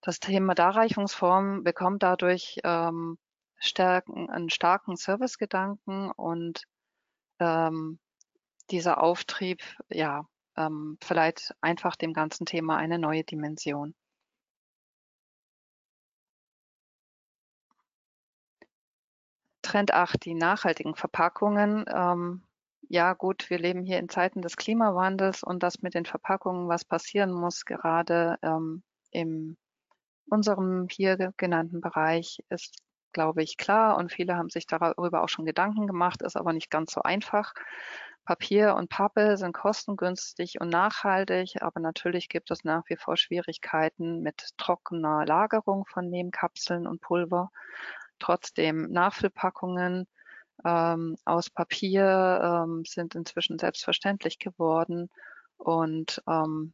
[0.00, 3.18] Das Thema Darreichungsform bekommt dadurch ähm,
[3.58, 6.64] stärken, einen starken Servicegedanken und
[7.38, 7.98] ähm,
[8.70, 10.26] dieser Auftrieb, ja,
[10.56, 13.94] ähm, vielleicht einfach dem ganzen Thema eine neue Dimension.
[19.70, 21.84] Trend 8, die nachhaltigen Verpackungen.
[21.94, 22.42] Ähm,
[22.88, 26.84] ja gut, wir leben hier in Zeiten des Klimawandels und dass mit den Verpackungen was
[26.84, 29.56] passieren muss, gerade ähm, in
[30.28, 35.44] unserem hier genannten Bereich, ist, glaube ich, klar und viele haben sich darüber auch schon
[35.44, 37.54] Gedanken gemacht, ist aber nicht ganz so einfach.
[38.24, 44.20] Papier und Pappe sind kostengünstig und nachhaltig, aber natürlich gibt es nach wie vor Schwierigkeiten
[44.20, 47.52] mit trockener Lagerung von Nebenkapseln und Pulver.
[48.20, 50.06] Trotzdem Nachfüllpackungen
[50.64, 55.10] ähm, aus Papier ähm, sind inzwischen selbstverständlich geworden.
[55.56, 56.72] Und ähm,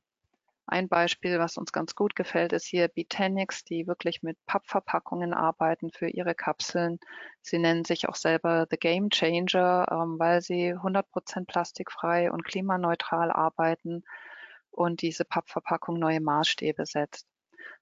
[0.68, 5.92] ein Beispiel, was uns ganz gut gefällt, ist hier Bitanix, die wirklich mit Pappverpackungen arbeiten
[5.92, 6.98] für ihre Kapseln.
[7.40, 13.30] Sie nennen sich auch selber The Game Changer, ähm, weil sie 100% plastikfrei und klimaneutral
[13.30, 14.02] arbeiten
[14.72, 17.26] und diese Pappverpackung neue Maßstäbe setzt.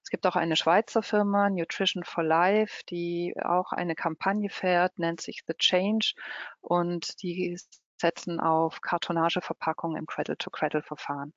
[0.03, 5.21] Es gibt auch eine Schweizer Firma, Nutrition for Life, die auch eine Kampagne fährt, nennt
[5.21, 6.13] sich The Change
[6.61, 7.57] und die
[7.97, 11.33] setzen auf Kartonageverpackungen im Cradle-to-Cradle-Verfahren.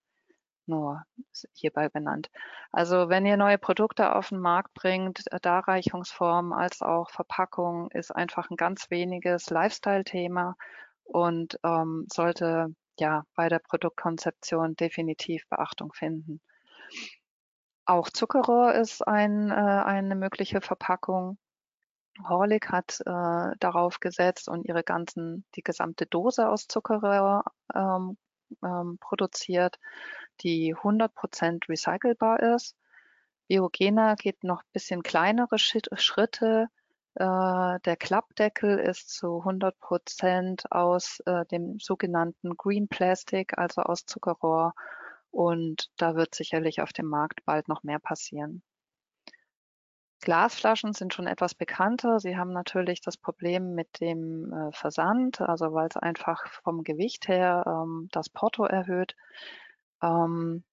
[0.67, 1.03] Nur
[1.55, 2.29] hierbei benannt.
[2.73, 8.15] Also wenn ihr neue Produkte auf den Markt bringt, äh, Darreichungsform als auch Verpackung ist
[8.15, 10.57] einfach ein ganz weniges Lifestyle-Thema
[11.05, 16.43] und ähm, sollte ja bei der Produktkonzeption definitiv Beachtung finden.
[17.89, 21.39] Auch Zuckerrohr ist ein, äh, eine mögliche Verpackung.
[22.29, 28.19] Horlick hat äh, darauf gesetzt und ihre ganzen, die gesamte Dose aus Zuckerrohr ähm,
[28.63, 29.79] ähm, produziert,
[30.43, 32.77] die 100% recycelbar ist.
[33.47, 36.67] Biogena geht noch ein bisschen kleinere Schritte.
[37.15, 37.25] Äh,
[37.87, 44.75] der Klappdeckel ist zu 100% aus äh, dem sogenannten Green Plastic, also aus Zuckerrohr
[45.31, 48.63] und da wird sicherlich auf dem Markt bald noch mehr passieren.
[50.21, 52.19] Glasflaschen sind schon etwas bekannter.
[52.19, 57.29] Sie haben natürlich das Problem mit dem äh, Versand, also weil es einfach vom Gewicht
[57.29, 59.15] her ähm, das Porto erhöht.
[60.03, 60.65] Ähm,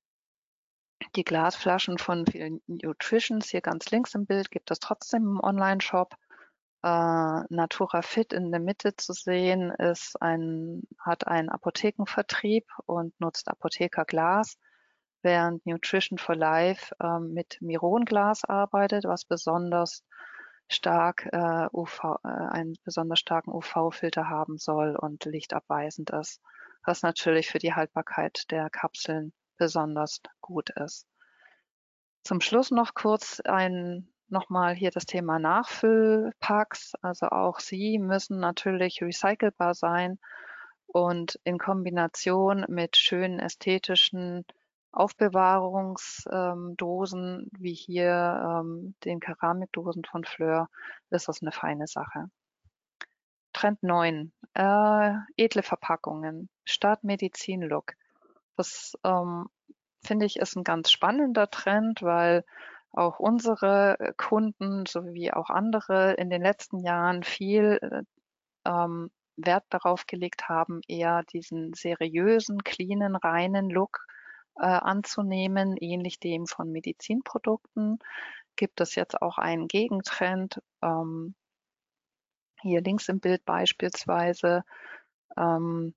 [1.15, 2.26] die Glasflaschen von
[2.68, 6.15] Nutritions, hier ganz links im Bild, gibt es trotzdem im Online-Shop.
[6.86, 13.48] Äh, Natura Fit in der Mitte zu sehen, ist ein, hat einen Apothekenvertrieb und nutzt
[13.48, 14.60] Apothekerglas,
[15.24, 20.04] während Nutrition for Life äh, mit Mironglas arbeitet, was besonders
[20.69, 26.39] stark äh, UV, äh, einen besonders starken UV-Filter haben soll und lichtabweisend ist,
[26.84, 31.08] was natürlich für die Haltbarkeit der Kapseln besonders gut ist.
[32.24, 36.94] Zum Schluss noch kurz ein nochmal hier das Thema Nachfüllpacks.
[37.02, 40.20] Also auch sie müssen natürlich recycelbar sein
[40.88, 44.46] und in Kombination mit schönen ästhetischen
[44.92, 50.70] Aufbewahrungsdosen ähm, wie hier ähm, den Keramikdosen von Fleur
[51.10, 52.30] ist das eine feine Sache.
[53.52, 54.32] Trend 9.
[54.54, 57.96] Äh, edle Verpackungen statt Medizin-Look.
[58.56, 59.50] Das ähm,
[60.02, 62.46] finde ich ist ein ganz spannender Trend, weil
[62.96, 68.02] auch unsere äh, Kunden sowie auch andere in den letzten Jahren viel äh,
[68.66, 74.06] ähm, Wert darauf gelegt haben, eher diesen seriösen, cleanen, reinen Look
[74.58, 78.00] äh, anzunehmen, ähnlich dem von Medizinprodukten.
[78.56, 80.62] Gibt es jetzt auch einen Gegentrend?
[80.82, 81.36] Ähm,
[82.62, 84.64] hier links im Bild beispielsweise
[85.38, 85.94] ähm,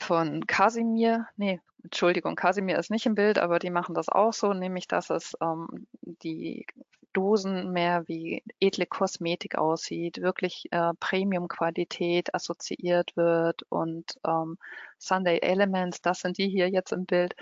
[0.00, 4.52] von Casimir, nee, Entschuldigung, Casimir ist nicht im Bild, aber die machen das auch so,
[4.52, 6.66] nämlich dass es ähm, die
[7.12, 14.58] Dosen mehr wie edle Kosmetik aussieht, wirklich äh, Premium-Qualität assoziiert wird und ähm,
[14.98, 17.34] Sunday Elements, das sind die hier jetzt im Bild,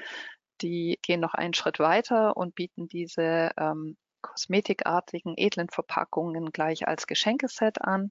[0.63, 7.07] die gehen noch einen Schritt weiter und bieten diese ähm, kosmetikartigen edlen Verpackungen gleich als
[7.07, 8.11] Geschenkeset an.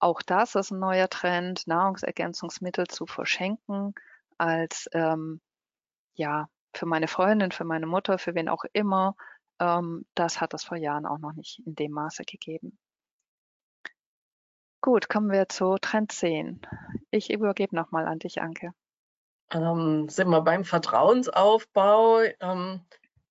[0.00, 3.94] auch das ist ein neuer Trend, Nahrungsergänzungsmittel zu verschenken
[4.40, 5.40] als ähm,
[6.14, 9.14] ja für meine Freundin, für meine Mutter, für wen auch immer.
[9.60, 12.78] Ähm, das hat es vor Jahren auch noch nicht in dem Maße gegeben.
[14.80, 16.60] Gut, kommen wir zu Trend 10.
[17.10, 18.72] Ich übergebe nochmal an dich, Anke.
[19.52, 22.22] Ähm, sind wir beim Vertrauensaufbau.
[22.40, 22.80] Ähm,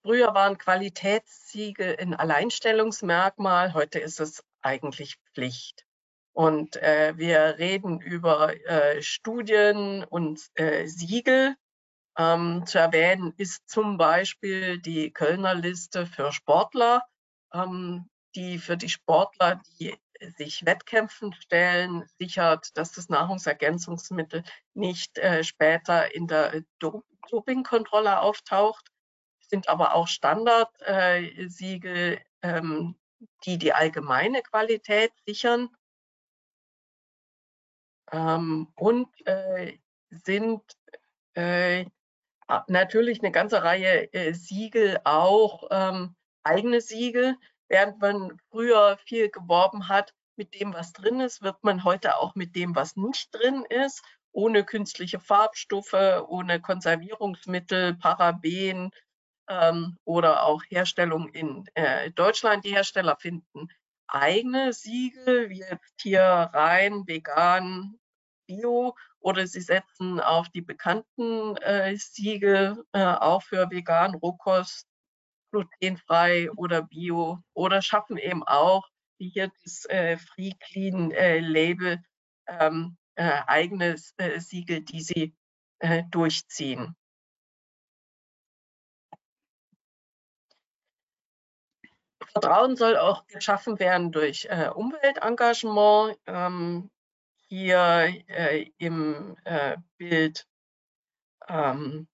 [0.04, 5.86] früher waren Qualitätssiegel ein Alleinstellungsmerkmal, heute ist es eigentlich Pflicht.
[6.34, 11.56] Und äh, wir reden über äh, Studien und äh, Siegel.
[12.18, 17.04] Ähm, zu erwähnen ist zum Beispiel die Kölner Liste für Sportler,
[17.54, 19.96] ähm, die für die Sportler, die
[20.38, 26.64] sich Wettkämpfen stellen, sichert, dass das Nahrungsergänzungsmittel nicht äh, später in der
[27.30, 28.90] Dopingkontrolle auftaucht,
[29.40, 32.96] sind aber auch Standardsiegel, äh, ähm,
[33.46, 35.70] die die allgemeine Qualität sichern
[38.12, 39.78] ähm, und äh,
[40.10, 40.62] sind
[41.36, 41.86] äh,
[42.68, 47.38] natürlich eine ganze Reihe äh, Siegel auch ähm, eigene Siegel,
[47.70, 52.34] Während man früher viel geworben hat mit dem, was drin ist, wird man heute auch
[52.34, 55.94] mit dem, was nicht drin ist, ohne künstliche Farbstoffe,
[56.28, 58.90] ohne Konservierungsmittel, Paraben
[59.48, 62.66] ähm, oder auch Herstellung in äh, Deutschland.
[62.66, 63.70] Die Hersteller finden
[64.14, 68.00] eigene Siegel, wie jetzt hier rein, vegan,
[68.48, 74.88] bio, oder sie setzen auf die bekannten äh, Siegel, äh, auch für vegan, Rohkost,
[75.52, 82.02] glutenfrei oder bio oder schaffen eben auch, wie hier das äh, Free Clean äh, Label,
[82.48, 85.36] ähm, äh, eigenes äh, Siegel, die sie
[86.12, 86.94] durchziehen.
[92.32, 96.18] Vertrauen soll auch geschaffen werden durch äh, Umweltengagement.
[96.28, 96.90] Ähm,
[97.52, 98.14] hier
[98.78, 99.36] im
[99.98, 100.46] Bild
[101.48, 102.08] ähm,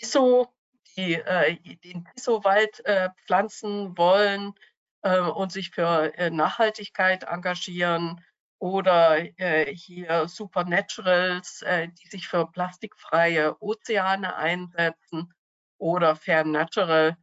[0.00, 0.54] DISO
[0.96, 4.54] die äh, den Piso-Wald äh, pflanzen wollen
[5.02, 8.24] äh, und sich für äh, Nachhaltigkeit engagieren
[8.58, 15.32] oder äh, hier Supernaturals, äh, die sich für plastikfreie Ozeane einsetzen
[15.78, 17.16] oder Fair Natural,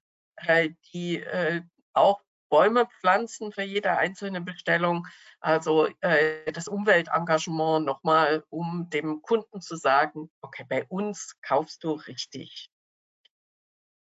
[0.93, 1.23] die
[1.93, 5.07] auch Bäume pflanzen für jede einzelne Bestellung.
[5.39, 11.93] Also äh, das Umweltengagement nochmal, um dem Kunden zu sagen, okay, bei uns kaufst du
[11.93, 12.69] richtig.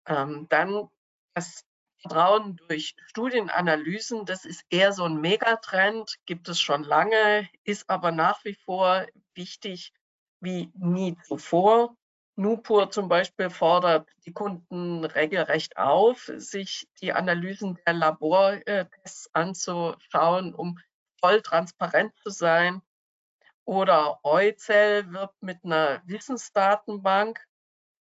[0.08, 0.88] Ähm, dann
[1.34, 1.65] das
[2.02, 8.12] Vertrauen durch Studienanalysen, das ist eher so ein Megatrend, gibt es schon lange, ist aber
[8.12, 9.91] nach wie vor wichtig
[10.39, 11.97] wie nie zuvor.
[12.39, 20.78] Nupur zum Beispiel fordert die Kunden regelrecht auf, sich die Analysen der Labortests anzuschauen, um
[21.19, 22.84] voll transparent zu sein.
[23.65, 27.43] Oder Euzell wirbt mit einer Wissensdatenbank.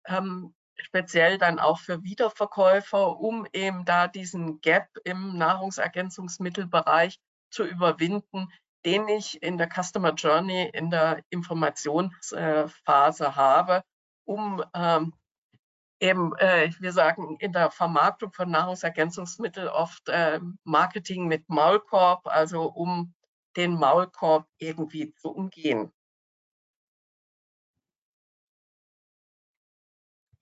[0.08, 7.20] Ähm, speziell dann auch für Wiederverkäufer, um eben da diesen Gap im Nahrungsergänzungsmittelbereich
[7.52, 8.52] zu überwinden,
[8.84, 13.84] den ich in der Customer Journey, in der Informationsphase habe,
[14.26, 15.14] um ähm,
[16.00, 22.64] eben, äh, wir sagen in der Vermarktung von Nahrungsergänzungsmitteln oft äh, Marketing mit Maulkorb, also
[22.64, 23.14] um
[23.56, 25.92] den Maulkorb irgendwie zu umgehen.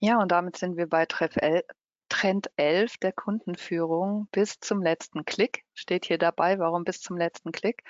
[0.00, 5.62] Ja, und damit sind wir bei Trend 11 der Kundenführung bis zum letzten Klick.
[5.74, 7.84] Steht hier dabei, warum bis zum letzten Klick?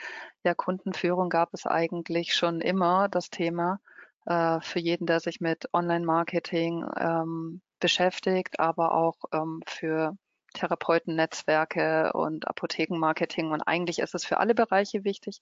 [0.45, 3.81] Ja, Kundenführung gab es eigentlich schon immer das Thema
[4.27, 10.17] äh, für jeden, der sich mit Online-Marketing ähm, beschäftigt, aber auch ähm, für
[10.55, 13.51] Therapeutennetzwerke und Apothekenmarketing.
[13.51, 15.41] Und eigentlich ist es für alle Bereiche wichtig.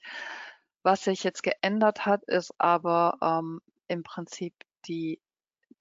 [0.82, 4.54] Was sich jetzt geändert hat, ist aber ähm, im Prinzip
[4.86, 5.20] die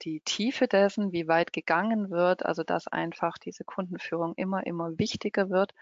[0.02, 5.50] die Tiefe dessen, wie weit gegangen wird, also dass einfach diese Kundenführung immer, immer wichtiger
[5.50, 5.74] wird.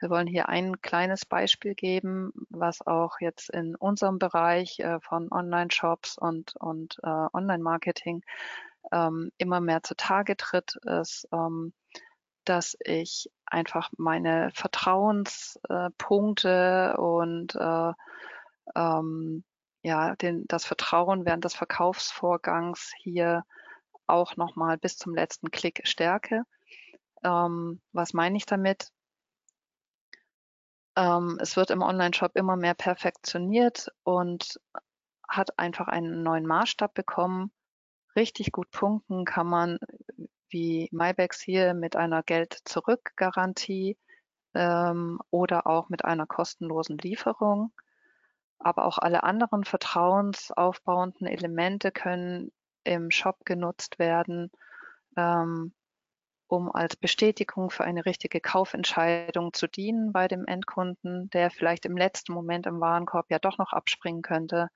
[0.00, 5.30] Wir wollen hier ein kleines Beispiel geben, was auch jetzt in unserem Bereich äh, von
[5.30, 8.22] Online-Shops und, und äh, Online-Marketing
[8.92, 11.74] ähm, immer mehr zutage tritt, ist, ähm,
[12.44, 17.92] dass ich einfach meine Vertrauenspunkte und äh,
[18.74, 19.44] ähm,
[19.82, 23.44] ja, den, das Vertrauen während des Verkaufsvorgangs hier
[24.06, 26.44] auch nochmal bis zum letzten Klick stärke.
[27.22, 28.90] Ähm, was meine ich damit?
[30.96, 34.60] Ähm, es wird im Online-Shop immer mehr perfektioniert und
[35.28, 37.52] hat einfach einen neuen Maßstab bekommen.
[38.16, 39.78] Richtig gut punkten kann man
[40.48, 43.96] wie MyBags hier mit einer Geld-Zurück-Garantie
[44.54, 47.72] ähm, oder auch mit einer kostenlosen Lieferung.
[48.60, 52.52] aber auch alle anderen vertrauensaufbauenden Elemente können
[52.84, 54.50] im Shop genutzt werden,
[55.16, 55.72] ähm,
[56.50, 61.96] um als Bestätigung für eine richtige Kaufentscheidung zu dienen bei dem Endkunden, der vielleicht im
[61.96, 64.68] letzten Moment im Warenkorb ja doch noch abspringen könnte.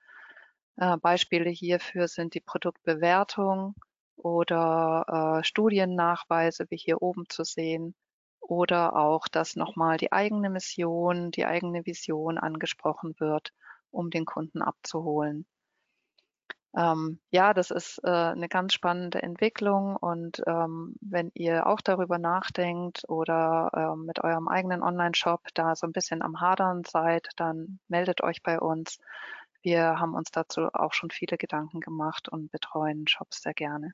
[0.77, 3.75] Äh, Beispiele hierfür sind die Produktbewertung
[4.17, 7.97] oder äh, Studiennachweise, wie hier oben zu sehen,
[8.41, 13.53] oder auch, dass nochmal die eigene Mission, die eigene Vision angesprochen wird,
[13.91, 15.45] um den Kunden abzuholen.
[16.77, 22.19] Ähm, ja, das ist äh, eine ganz spannende Entwicklung und ähm, wenn ihr auch darüber
[22.19, 27.79] nachdenkt oder ähm, mit eurem eigenen Online-Shop da so ein bisschen am Hadern seid, dann
[27.87, 28.99] meldet euch bei uns.
[29.63, 33.93] Wir haben uns dazu auch schon viele Gedanken gemacht und betreuen Shops sehr gerne.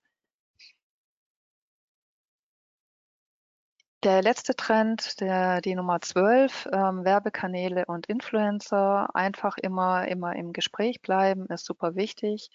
[4.02, 10.54] Der letzte Trend, der, die Nummer 12, ähm, Werbekanäle und Influencer, einfach immer, immer im
[10.54, 12.50] Gespräch bleiben, ist super wichtig.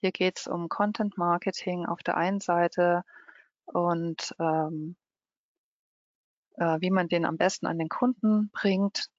[0.00, 3.04] Hier geht es um Content Marketing auf der einen Seite
[3.66, 4.96] und ähm,
[6.56, 9.10] äh, wie man den am besten an den Kunden bringt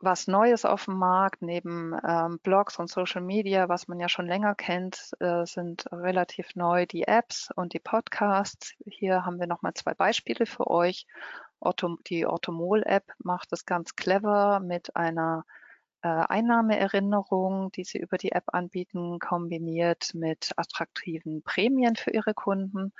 [0.00, 4.26] was Neues auf dem Markt neben ähm, Blogs und Social Media, was man ja schon
[4.26, 8.74] länger kennt, äh, sind relativ neu die Apps und die Podcasts.
[8.86, 11.06] Hier haben wir nochmal zwei Beispiele für euch.
[11.60, 15.44] Otto, die Orthomol-App macht es ganz clever mit einer
[16.02, 22.92] äh, Einnahmeerinnerung, die sie über die App anbieten, kombiniert mit attraktiven Prämien für ihre Kunden.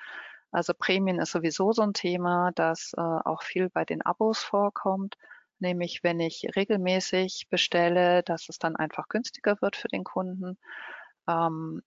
[0.50, 5.16] Also Prämien ist sowieso so ein Thema, das äh, auch viel bei den Abos vorkommt
[5.60, 10.58] nämlich wenn ich regelmäßig bestelle, dass es dann einfach günstiger wird für den Kunden.
[11.28, 11.82] Ähm,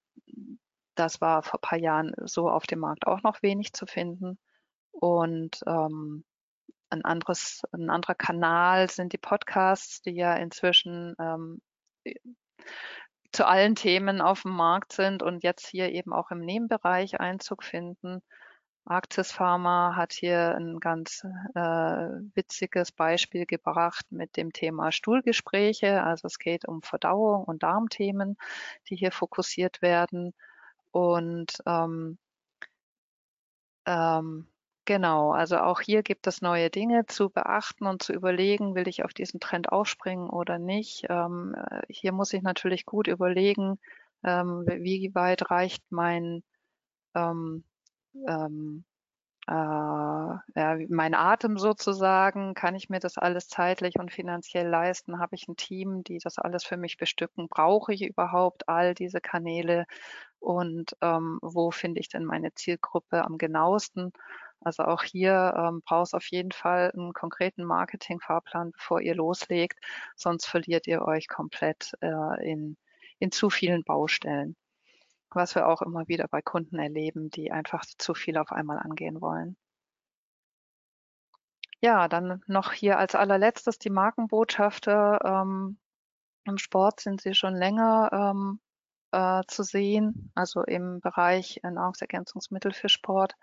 [0.96, 4.38] das war vor ein paar Jahren so auf dem Markt auch noch wenig zu finden.
[4.92, 6.26] Und ähm,
[6.90, 11.62] ein, anderes, ein anderer Kanal sind die Podcasts, die ja inzwischen ähm,
[13.32, 17.64] zu allen Themen auf dem Markt sind und jetzt hier eben auch im Nebenbereich Einzug
[17.64, 18.22] finden.
[18.86, 21.24] Arktis Pharma hat hier ein ganz
[21.56, 21.60] äh,
[22.36, 26.04] witziges Beispiel gebracht mit dem Thema Stuhlgespräche.
[26.04, 28.38] Also es geht um Verdauung und Darmthemen,
[28.90, 30.34] die hier fokussiert werden.
[30.92, 32.18] Und ähm,
[33.86, 34.48] ähm,
[34.86, 39.04] genau, also auch hier gibt es neue Dinge zu beachten und zu überlegen, will ich
[39.04, 41.06] auf diesen Trend aufspringen oder nicht.
[41.10, 43.80] Ähm, äh, hier muss ich natürlich gut überlegen,
[44.24, 46.44] ähm, wie weit reicht mein
[47.16, 47.64] ähm,
[48.28, 48.86] ähm,
[49.48, 55.20] äh, ja, mein Atem sozusagen, kann ich mir das alles zeitlich und finanziell leisten?
[55.20, 57.48] Habe ich ein Team, die das alles für mich bestücken?
[57.50, 59.86] Brauche ich überhaupt all diese Kanäle?
[60.40, 64.12] Und ähm, wo finde ich denn meine Zielgruppe am genauesten?
[64.62, 69.80] Also auch hier ähm, braucht es auf jeden Fall einen konkreten Marketingfahrplan, bevor ihr loslegt,
[70.16, 72.78] sonst verliert ihr euch komplett äh, in,
[73.20, 74.56] in zu vielen Baustellen
[75.36, 79.22] was wir auch immer wieder bei Kunden erleben, die einfach zu viel auf einmal angehen
[79.22, 79.58] wollen.
[81.82, 85.20] Ja, dann noch hier als allerletztes die Markenbotschafter.
[85.24, 85.80] Ähm,
[86.46, 88.60] Im Sport sind sie schon länger ähm,
[89.12, 93.36] äh, zu sehen, also im Bereich Nahrungsergänzungsmittel für Sport.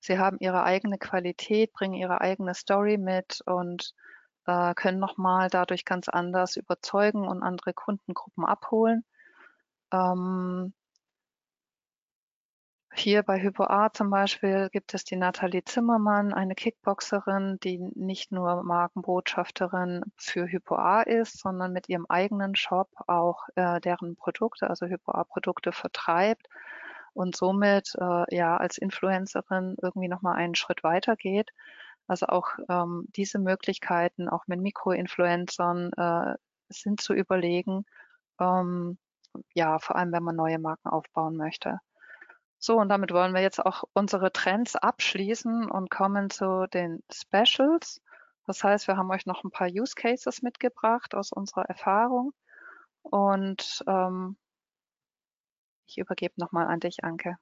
[0.00, 3.94] Sie haben ihre eigene Qualität, bringen ihre eigene Story mit und
[4.46, 9.04] äh, können nochmal dadurch ganz anders überzeugen und andere Kundengruppen abholen.
[9.92, 10.74] Ähm,
[12.98, 18.62] hier bei HypoA zum Beispiel gibt es die Nathalie Zimmermann, eine Kickboxerin, die nicht nur
[18.62, 25.72] Markenbotschafterin für HypoA ist, sondern mit ihrem eigenen Shop auch äh, deren Produkte, also HypoA-Produkte
[25.72, 26.48] vertreibt
[27.12, 31.50] und somit äh, ja als Influencerin irgendwie nochmal einen Schritt weiter geht.
[32.06, 36.34] Also auch ähm, diese Möglichkeiten, auch mit Mikroinfluencern, äh,
[36.68, 37.84] sind zu überlegen.
[38.40, 38.98] Ähm,
[39.54, 41.80] ja, vor allem wenn man neue Marken aufbauen möchte.
[42.58, 48.00] So, und damit wollen wir jetzt auch unsere Trends abschließen und kommen zu den Specials.
[48.46, 52.32] Das heißt, wir haben euch noch ein paar Use Cases mitgebracht aus unserer Erfahrung.
[53.02, 54.36] Und ähm,
[55.86, 57.36] ich übergebe nochmal an dich, Anke.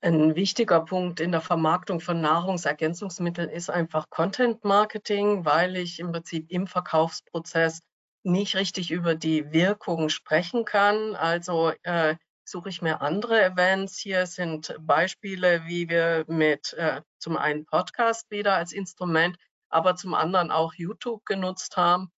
[0.00, 6.12] Ein wichtiger Punkt in der Vermarktung von Nahrungsergänzungsmitteln ist einfach Content Marketing, weil ich im
[6.12, 7.80] Prinzip im Verkaufsprozess
[8.22, 11.16] nicht richtig über die Wirkung sprechen kann.
[11.16, 12.16] Also äh,
[12.48, 13.98] suche ich mir andere Events.
[13.98, 19.36] Hier sind Beispiele, wie wir mit äh, zum einen Podcast wieder als Instrument,
[19.68, 22.10] aber zum anderen auch YouTube genutzt haben,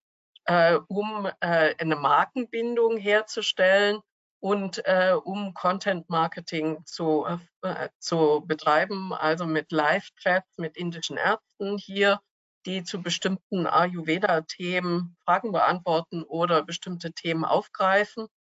[0.45, 3.99] äh, um äh, eine Markenbindung herzustellen
[4.39, 7.25] und äh, um Content Marketing zu,
[7.61, 12.19] äh, zu betreiben, also mit Live-Chats mit indischen Ärzten hier
[12.67, 18.40] die zu bestimmten Ayurveda-Themen Fragen beantworten oder bestimmte Themen aufgreifen äh,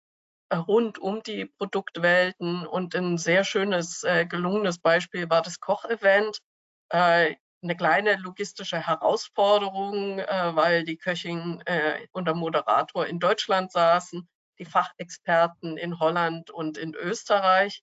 [0.52, 2.66] rund um die Produktwelten.
[2.66, 6.38] Und ein sehr schönes, äh, gelungenes Beispiel war das Kochevent.
[6.90, 13.72] Äh, eine kleine logistische Herausforderung, äh, weil die Köchin äh, und der Moderator in Deutschland
[13.72, 14.28] saßen,
[14.58, 17.82] die Fachexperten in Holland und in Österreich.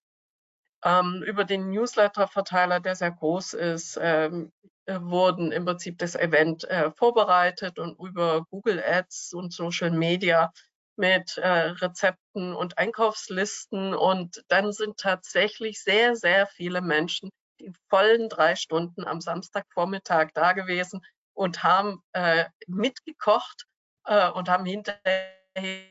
[0.83, 4.51] Ähm, über den Newsletter-Verteiler, der sehr groß ist, ähm,
[4.85, 10.53] äh, wurden im Prinzip das Event äh, vorbereitet und über Google Ads und Social Media
[10.97, 13.93] mit äh, Rezepten und Einkaufslisten.
[13.93, 17.29] Und dann sind tatsächlich sehr, sehr viele Menschen
[17.59, 21.01] die vollen drei Stunden am Samstagvormittag da gewesen
[21.33, 23.65] und haben äh, mitgekocht
[24.05, 25.31] äh, und haben hinterher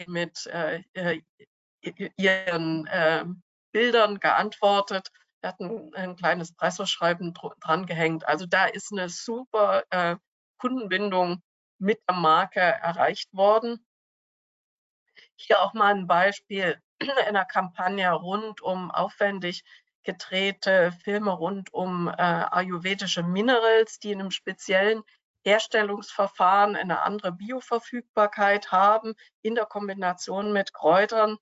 [0.06, 1.20] mit äh, äh
[2.16, 3.24] ihren äh,
[3.72, 5.08] Bildern geantwortet.
[5.42, 8.26] Wir hatten ein kleines Preisverschreiben dran gehängt.
[8.26, 10.16] Also da ist eine super äh,
[10.56, 11.42] Kundenbindung
[11.78, 13.84] mit der Marke erreicht worden.
[15.36, 16.80] Hier auch mal ein Beispiel
[17.26, 19.64] einer Kampagne rund um aufwendig
[20.04, 25.02] gedrehte Filme rund um äh, ayurvedische Minerals, die in einem speziellen
[25.44, 31.38] Herstellungsverfahren eine andere Bioverfügbarkeit haben in der Kombination mit Kräutern.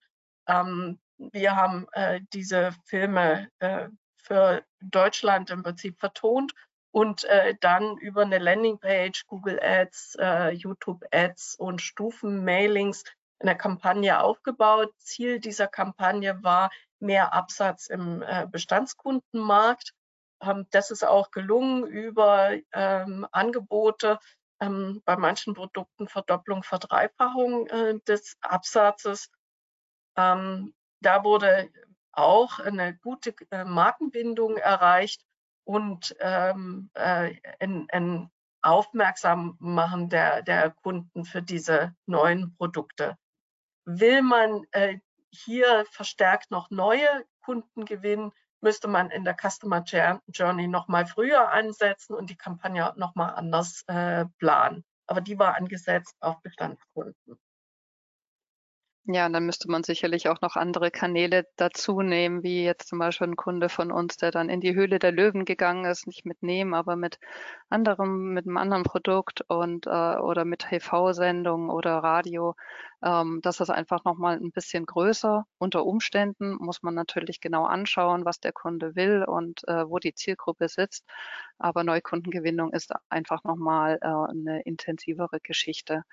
[0.47, 6.53] Ähm, wir haben äh, diese Filme äh, für Deutschland im Prinzip vertont
[6.91, 13.05] und äh, dann über eine Landingpage, Google Ads, äh, YouTube Ads und Stufenmailings
[13.43, 14.93] eine Kampagne aufgebaut.
[14.99, 16.71] Ziel dieser Kampagne war,
[17.03, 19.93] mehr Absatz im äh, Bestandskundenmarkt.
[20.41, 24.19] Ähm, das ist auch gelungen über ähm, Angebote,
[24.61, 29.31] ähm, bei manchen Produkten Verdopplung, Verdreifachung äh, des Absatzes.
[30.15, 31.71] Da wurde
[32.13, 35.25] auch eine gute äh, Markenbindung erreicht
[35.65, 38.31] und ein, ein
[38.61, 43.17] Aufmerksam machen der, der Kunden für diese neuen Produkte.
[43.85, 44.99] Will man äh,
[45.31, 47.09] hier verstärkt noch neue
[47.45, 49.83] Kunden gewinnen, müsste man in der Customer
[50.29, 54.85] Journey noch mal früher ansetzen und die Kampagne noch mal anders äh, planen.
[55.07, 57.39] Aber die war angesetzt auf Bestandskunden.
[59.07, 63.01] Ja, und dann müsste man sicherlich auch noch andere Kanäle dazu nehmen, wie jetzt zum
[63.01, 66.25] Beispiel ein Kunde von uns, der dann in die Höhle der Löwen gegangen ist, nicht
[66.25, 67.19] mit Nehmen, aber mit
[67.69, 72.55] anderem, mit einem anderen Produkt und äh, oder mit TV-Sendungen oder Radio.
[73.03, 75.47] Ähm, das ist einfach nochmal ein bisschen größer.
[75.59, 80.15] Unter Umständen muss man natürlich genau anschauen, was der Kunde will und äh, wo die
[80.15, 81.05] Zielgruppe sitzt.
[81.59, 86.05] Aber Neukundengewinnung ist einfach nochmal äh, eine intensivere Geschichte.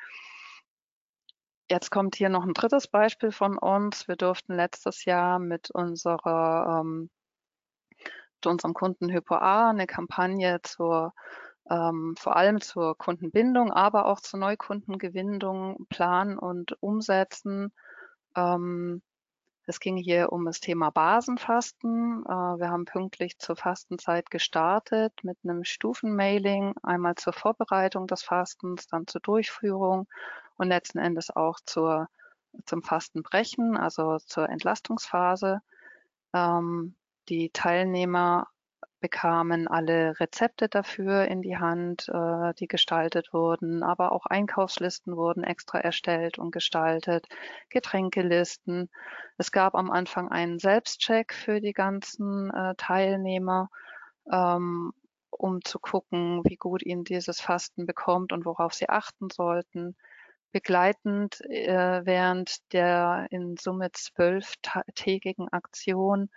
[1.71, 4.07] Jetzt kommt hier noch ein drittes Beispiel von uns.
[4.07, 7.09] Wir durften letztes Jahr mit unserer, ähm,
[8.37, 11.13] mit unserem Kunden Hypo A eine Kampagne zur
[11.69, 17.71] ähm, vor allem zur Kundenbindung, aber auch zur Neukundengewinnung planen und umsetzen.
[18.35, 19.01] Ähm,
[19.67, 22.23] es ging hier um das Thema Basenfasten.
[22.25, 28.87] Äh, wir haben pünktlich zur Fastenzeit gestartet mit einem Stufenmailing, einmal zur Vorbereitung des Fastens,
[28.87, 30.07] dann zur Durchführung
[30.59, 32.07] und letzten Endes auch zur,
[32.65, 35.61] zum Fastenbrechen, also zur Entlastungsphase.
[36.33, 36.95] Ähm,
[37.29, 38.47] die Teilnehmer
[38.99, 45.43] bekamen alle Rezepte dafür in die Hand, äh, die gestaltet wurden, aber auch Einkaufslisten wurden
[45.43, 47.27] extra erstellt und gestaltet,
[47.69, 48.89] Getränkelisten.
[49.37, 53.69] Es gab am Anfang einen Selbstcheck für die ganzen äh, Teilnehmer,
[54.31, 54.91] ähm,
[55.29, 59.95] um zu gucken, wie gut ihnen dieses Fasten bekommt und worauf sie achten sollten.
[60.51, 66.29] Begleitend äh, während der in Summe zwölftägigen Aktion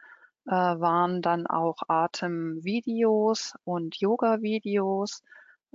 [0.46, 5.22] äh, waren dann auch Atemvideos und Yoga-Videos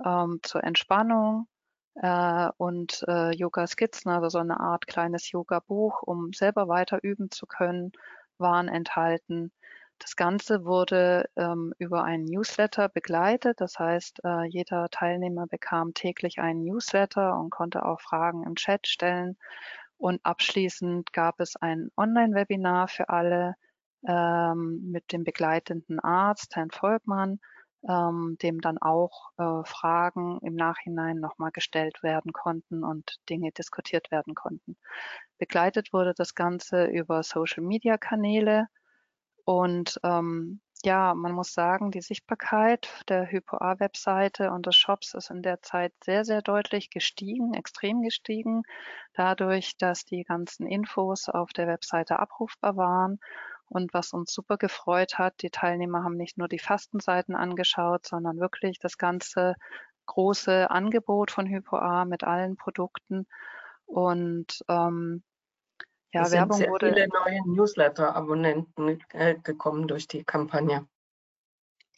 [0.04, 1.48] ähm, zur Entspannung
[1.94, 7.46] äh, und äh, Yoga-Skizzen, also so eine Art kleines Yoga-Buch, um selber weiter üben zu
[7.46, 7.92] können,
[8.38, 9.52] waren enthalten.
[9.98, 13.60] Das Ganze wurde ähm, über einen Newsletter begleitet.
[13.60, 18.86] Das heißt, äh, jeder Teilnehmer bekam täglich einen Newsletter und konnte auch Fragen im Chat
[18.86, 19.36] stellen.
[19.96, 23.56] Und abschließend gab es ein Online-Webinar für alle
[24.06, 27.40] ähm, mit dem begleitenden Arzt, Herrn Volkmann,
[27.88, 34.12] ähm, dem dann auch äh, Fragen im Nachhinein nochmal gestellt werden konnten und Dinge diskutiert
[34.12, 34.76] werden konnten.
[35.38, 38.68] Begleitet wurde das Ganze über Social-Media-Kanäle
[39.48, 45.40] und ähm, ja, man muss sagen, die Sichtbarkeit der HypoA-Webseite und des Shops ist in
[45.40, 48.64] der Zeit sehr, sehr deutlich gestiegen, extrem gestiegen,
[49.14, 53.20] dadurch, dass die ganzen Infos auf der Webseite abrufbar waren.
[53.70, 58.40] Und was uns super gefreut hat, die Teilnehmer haben nicht nur die Fastenseiten angeschaut, sondern
[58.40, 59.54] wirklich das Ganze
[60.04, 63.26] große Angebot von HypoA mit allen Produkten.
[63.86, 65.22] Und ähm,
[66.12, 66.92] ja, es Werbung sind sehr wurde.
[66.92, 70.86] viele neue Newsletter-Abonnenten äh, gekommen durch die Kampagne.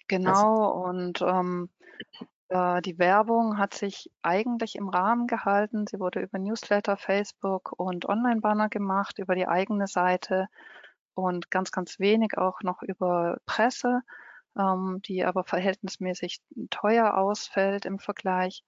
[0.09, 1.71] Genau, und ähm,
[2.49, 5.87] äh, die Werbung hat sich eigentlich im Rahmen gehalten.
[5.87, 10.49] Sie wurde über Newsletter, Facebook und Online-Banner gemacht, über die eigene Seite
[11.15, 14.01] und ganz, ganz wenig auch noch über Presse,
[14.59, 16.41] ähm, die aber verhältnismäßig
[16.71, 18.65] teuer ausfällt im Vergleich.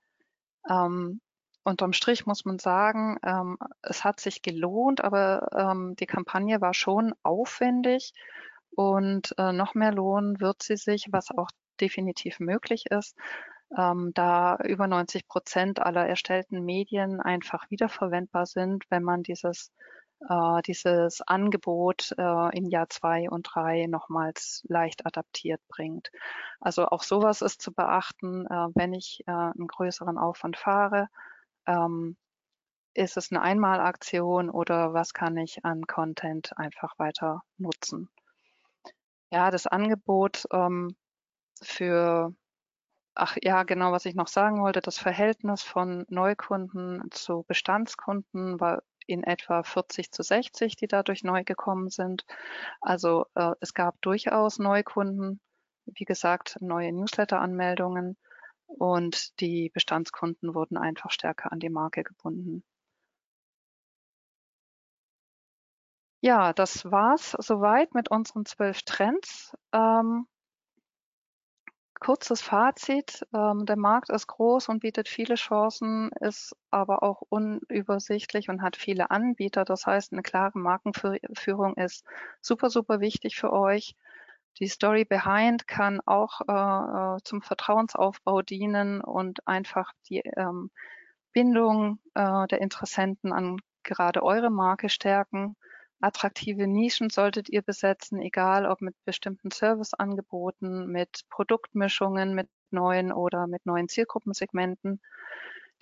[0.71, 1.21] Ähm,
[1.65, 6.75] unterm Strich muss man sagen, ähm, es hat sich gelohnt, aber ähm, die Kampagne war
[6.75, 8.13] schon aufwendig
[8.75, 11.51] und äh, noch mehr lohnen wird sie sich, was auch
[11.81, 13.17] definitiv möglich ist,
[13.77, 19.73] ähm, da über 90 Prozent aller erstellten Medien einfach wiederverwendbar sind, wenn man dieses,
[20.29, 26.11] äh, dieses Angebot äh, in Jahr zwei und drei nochmals leicht adaptiert bringt.
[26.61, 31.09] Also auch sowas ist zu beachten, äh, wenn ich äh, einen größeren Aufwand fahre.
[31.67, 32.17] Ähm,
[32.95, 38.11] ist es eine Einmalaktion oder was kann ich an Content einfach weiter nutzen?
[39.31, 40.95] Ja, das Angebot ähm,
[41.63, 42.35] für
[43.15, 48.83] Ach ja, genau, was ich noch sagen wollte, das Verhältnis von Neukunden zu Bestandskunden war
[49.07, 52.25] in etwa 40 zu 60, die dadurch neu gekommen sind.
[52.81, 55.41] Also äh, es gab durchaus Neukunden,
[55.85, 58.17] wie gesagt, neue Newsletter-Anmeldungen
[58.79, 62.65] und die Bestandskunden wurden einfach stärker an die Marke gebunden.
[66.25, 69.57] Ja, das war's soweit mit unseren zwölf Trends.
[69.73, 70.27] Ähm,
[72.03, 73.27] kurzes Fazit.
[73.33, 78.77] Ähm, der Markt ist groß und bietet viele Chancen, ist aber auch unübersichtlich und hat
[78.77, 79.65] viele Anbieter.
[79.65, 82.05] Das heißt, eine klare Markenführung ist
[82.41, 83.95] super, super wichtig für euch.
[84.59, 90.71] Die Story Behind kann auch äh, äh zum Vertrauensaufbau dienen und einfach die ähm,
[91.33, 95.57] Bindung äh, der Interessenten an gerade eure Marke stärken.
[96.01, 103.47] Attraktive Nischen solltet ihr besetzen, egal ob mit bestimmten Serviceangeboten, mit Produktmischungen, mit neuen oder
[103.47, 105.01] mit neuen Zielgruppensegmenten.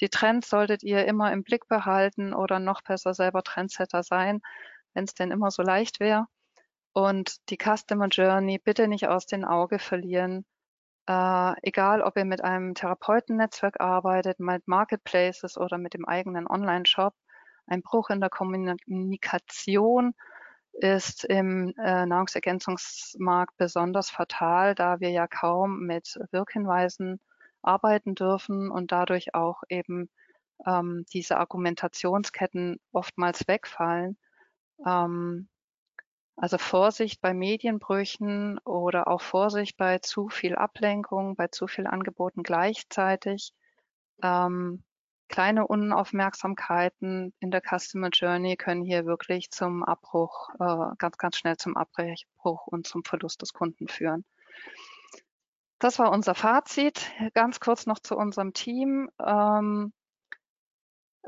[0.01, 4.41] Die Trends solltet ihr immer im Blick behalten oder noch besser selber Trendsetter sein,
[4.95, 6.27] wenn es denn immer so leicht wäre.
[6.93, 10.45] Und die Customer Journey bitte nicht aus den Auge verlieren.
[11.07, 17.14] Äh, egal, ob ihr mit einem Therapeutennetzwerk arbeitet, mit Marketplaces oder mit dem eigenen Online-Shop,
[17.66, 20.14] ein Bruch in der Kommunikation
[20.72, 27.20] ist im äh, Nahrungsergänzungsmarkt besonders fatal, da wir ja kaum mit Wirkhinweisen
[27.62, 30.09] arbeiten dürfen und dadurch auch eben
[30.66, 34.16] ähm, diese Argumentationsketten oftmals wegfallen.
[34.86, 35.49] Ähm,
[36.37, 42.43] also Vorsicht bei Medienbrüchen oder auch Vorsicht bei zu viel Ablenkung, bei zu viel Angeboten
[42.43, 43.53] gleichzeitig.
[44.22, 44.83] Ähm,
[45.28, 51.57] kleine Unaufmerksamkeiten in der Customer Journey können hier wirklich zum Abbruch, äh, ganz, ganz schnell
[51.57, 54.24] zum Abbruch und zum Verlust des Kunden führen.
[55.78, 57.11] Das war unser Fazit.
[57.33, 59.09] Ganz kurz noch zu unserem Team.
[59.24, 59.93] Ähm,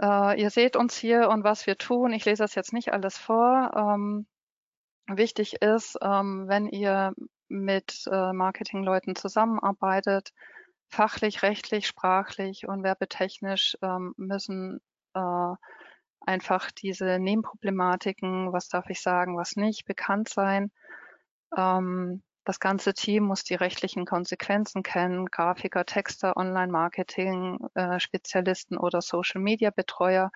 [0.01, 2.13] äh, ihr seht uns hier und was wir tun.
[2.13, 3.71] Ich lese das jetzt nicht alles vor.
[3.75, 4.27] Ähm,
[5.09, 7.15] wichtig ist, ähm, wenn ihr
[7.49, 10.33] mit äh, Marketingleuten zusammenarbeitet,
[10.89, 14.81] fachlich, rechtlich, sprachlich und werbetechnisch ähm, müssen
[15.15, 15.55] äh,
[16.21, 20.71] einfach diese Nebenproblematiken, was darf ich sagen, was nicht, bekannt sein.
[21.57, 25.27] Ähm, das ganze Team muss die rechtlichen Konsequenzen kennen.
[25.27, 30.31] Grafiker, Texter, Online-Marketing, äh, Spezialisten oder Social-Media-Betreuer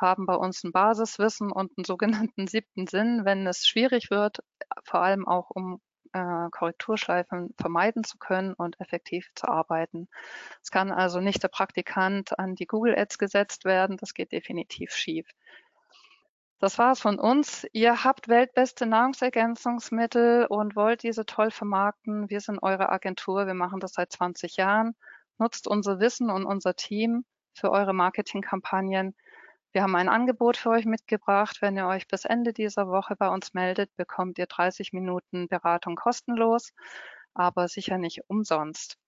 [0.00, 4.38] haben bei uns ein Basiswissen und einen sogenannten siebten Sinn, wenn es schwierig wird,
[4.84, 5.80] vor allem auch um
[6.12, 10.08] äh, Korrekturschleifen vermeiden zu können und effektiv zu arbeiten.
[10.62, 14.92] Es kann also nicht der Praktikant an die Google Ads gesetzt werden, das geht definitiv
[14.92, 15.28] schief.
[16.60, 17.66] Das war es von uns.
[17.72, 22.28] Ihr habt weltbeste Nahrungsergänzungsmittel und wollt diese toll vermarkten.
[22.30, 23.46] Wir sind eure Agentur.
[23.46, 24.96] Wir machen das seit 20 Jahren.
[25.38, 27.24] Nutzt unser Wissen und unser Team
[27.54, 29.14] für eure Marketingkampagnen.
[29.78, 31.58] Wir haben ein Angebot für euch mitgebracht.
[31.60, 35.94] Wenn ihr euch bis Ende dieser Woche bei uns meldet, bekommt ihr 30 Minuten Beratung
[35.94, 36.72] kostenlos,
[37.32, 38.98] aber sicher nicht umsonst.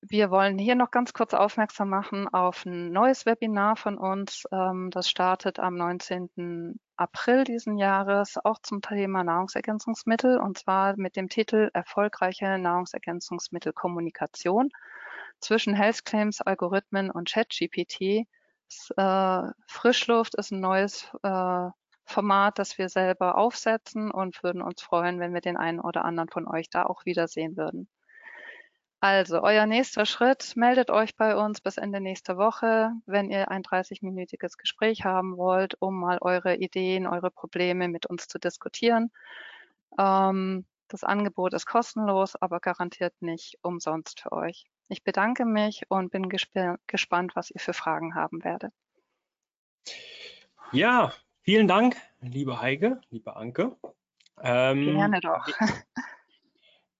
[0.00, 4.44] Wir wollen hier noch ganz kurz aufmerksam machen auf ein neues Webinar von uns.
[4.50, 6.80] Ähm, das startet am 19.
[6.96, 14.70] April diesen Jahres, auch zum Thema Nahrungsergänzungsmittel und zwar mit dem Titel Erfolgreiche Nahrungsergänzungsmittelkommunikation
[15.38, 18.26] zwischen Health Claims, Algorithmen und ChatGPT.
[18.96, 21.68] Äh, Frischluft ist ein neues äh,
[22.04, 26.28] Format, das wir selber aufsetzen und würden uns freuen, wenn wir den einen oder anderen
[26.30, 27.88] von euch da auch wiedersehen würden.
[29.00, 33.62] Also, euer nächster Schritt, meldet euch bei uns bis Ende nächster Woche, wenn ihr ein
[33.62, 39.12] 30-minütiges Gespräch haben wollt, um mal eure Ideen, eure Probleme mit uns zu diskutieren.
[39.98, 44.64] Ähm, das Angebot ist kostenlos, aber garantiert nicht umsonst für euch.
[44.88, 46.54] Ich bedanke mich und bin gesp
[46.86, 48.72] gespannt, was ihr für Fragen haben werdet.
[50.72, 51.12] Ja,
[51.42, 53.76] vielen Dank, liebe Heike, liebe Anke.
[54.40, 55.46] Ähm, Gerne doch.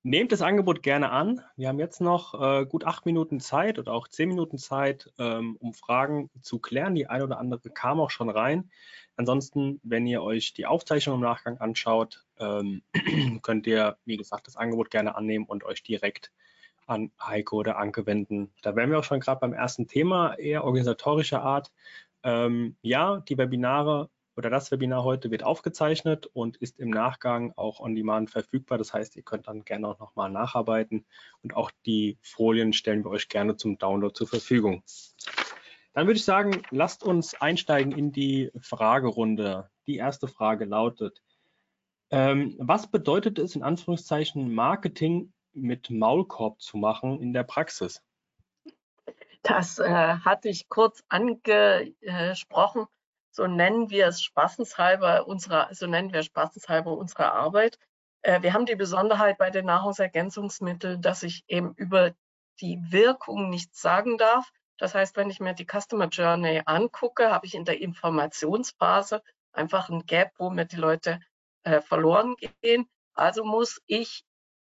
[0.02, 1.42] Nehmt das Angebot gerne an.
[1.56, 5.56] Wir haben jetzt noch äh, gut acht Minuten Zeit oder auch zehn Minuten Zeit, ähm,
[5.58, 6.94] um Fragen zu klären.
[6.94, 8.70] Die eine oder andere kam auch schon rein.
[9.16, 12.82] Ansonsten, wenn ihr euch die Aufzeichnung im Nachgang anschaut, ähm,
[13.42, 16.32] könnt ihr, wie gesagt, das Angebot gerne annehmen und euch direkt
[16.88, 18.52] an Heiko oder Anke wenden.
[18.62, 21.70] Da wären wir auch schon gerade beim ersten Thema, eher organisatorischer Art.
[22.22, 27.80] Ähm, ja, die Webinare oder das Webinar heute wird aufgezeichnet und ist im Nachgang auch
[27.80, 28.78] on demand verfügbar.
[28.78, 31.06] Das heißt, ihr könnt dann gerne auch nochmal nacharbeiten
[31.42, 34.84] und auch die Folien stellen wir euch gerne zum Download zur Verfügung.
[35.92, 39.70] Dann würde ich sagen, lasst uns einsteigen in die Fragerunde.
[39.88, 41.20] Die erste Frage lautet,
[42.10, 45.32] ähm, was bedeutet es in Anführungszeichen Marketing
[45.62, 48.02] mit Maulkorb zu machen in der Praxis?
[49.42, 52.86] Das äh, hatte ich kurz angesprochen
[53.38, 57.78] so nennen wir es spaßenshalber unserer, so nennen wir spaßenshalber unsere Arbeit.
[58.22, 62.14] Äh, wir haben die Besonderheit bei den Nahrungsergänzungsmitteln, dass ich eben über
[62.60, 64.50] die Wirkung nichts sagen darf.
[64.76, 69.88] Das heißt, wenn ich mir die Customer Journey angucke, habe ich in der Informationsphase einfach
[69.88, 71.20] ein Gap, wo mir die Leute
[71.62, 72.88] äh, verloren gehen.
[73.14, 74.24] Also muss ich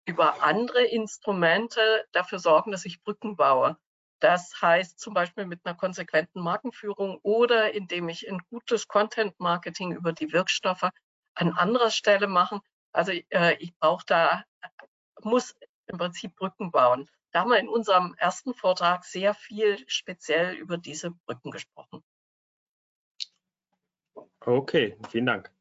[0.09, 3.77] über andere Instrumente dafür sorgen, dass ich Brücken baue.
[4.21, 10.13] Das heißt zum Beispiel mit einer konsequenten Markenführung oder indem ich ein gutes Content-Marketing über
[10.13, 10.89] die Wirkstoffe
[11.35, 12.61] an anderer Stelle machen.
[12.93, 14.45] Also äh, ich brauche da,
[15.23, 15.55] muss
[15.87, 17.09] im Prinzip Brücken bauen.
[17.31, 22.03] Da haben wir in unserem ersten Vortrag sehr viel speziell über diese Brücken gesprochen.
[24.41, 25.53] Okay, vielen Dank.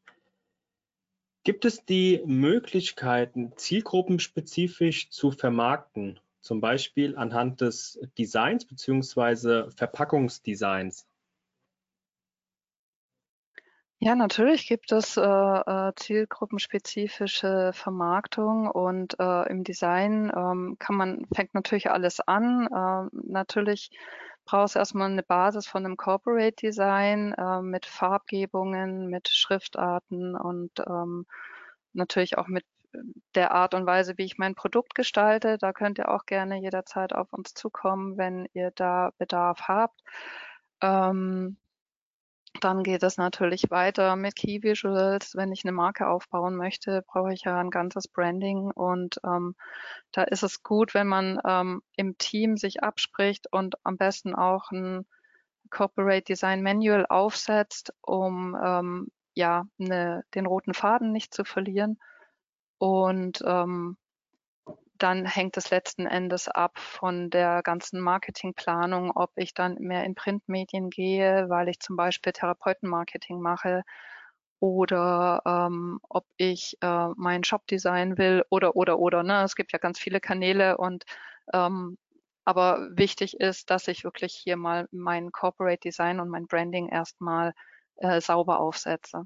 [1.48, 9.72] Gibt es die Möglichkeiten, zielgruppenspezifisch zu vermarkten zum Beispiel anhand des Designs bzw.
[9.72, 11.08] Verpackungsdesigns?
[14.00, 21.28] Ja, natürlich gibt es äh, äh, zielgruppenspezifische Vermarktung und äh, im Design ähm, kann man,
[21.34, 22.68] fängt natürlich alles an.
[22.68, 23.92] Äh, natürlich
[24.48, 30.72] braucht es erstmal eine Basis von einem Corporate Design äh, mit Farbgebungen, mit Schriftarten und
[30.88, 31.28] ähm,
[31.94, 32.66] natürlich auch mit
[33.36, 35.58] der Art und Weise, wie ich mein Produkt gestalte.
[35.58, 40.02] Da könnt ihr auch gerne jederzeit auf uns zukommen, wenn ihr da Bedarf habt.
[40.82, 41.58] Ähm,
[42.62, 45.36] dann geht es natürlich weiter mit Key Visuals.
[45.36, 49.56] Wenn ich eine Marke aufbauen möchte, brauche ich ja ein ganzes Branding und ähm,
[50.12, 54.72] da ist es gut, wenn man ähm, im Team sich abspricht und am besten auch
[54.72, 55.06] ein
[55.70, 62.00] Corporate Design Manual aufsetzt, um ähm, ja eine, den roten Faden nicht zu verlieren
[62.78, 63.98] und ähm,
[64.98, 70.16] dann hängt es letzten Endes ab von der ganzen Marketingplanung, ob ich dann mehr in
[70.16, 73.84] Printmedien gehe, weil ich zum Beispiel Therapeutenmarketing mache
[74.60, 79.24] oder ähm, ob ich äh, meinen Shop designen will oder oder oder.
[79.24, 79.44] Ne?
[79.44, 81.06] Es gibt ja ganz viele Kanäle und
[81.54, 81.98] ähm,
[82.46, 87.54] aber wichtig ist, dass ich wirklich hier mal mein Corporate Design und mein Branding erstmal
[87.98, 89.26] äh, sauber aufsetze.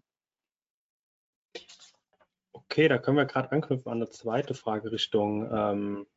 [2.71, 6.07] Okay, da können wir gerade anknüpfen an eine zweite Frage Richtung ähm,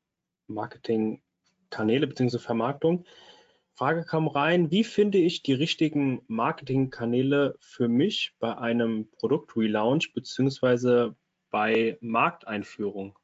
[0.46, 2.38] Marketingkanäle bzw.
[2.38, 3.06] Vermarktung.
[3.74, 11.10] Frage kam rein, wie finde ich die richtigen Marketingkanäle für mich bei einem Produktrelaunch bzw.
[11.50, 13.18] bei Markteinführung?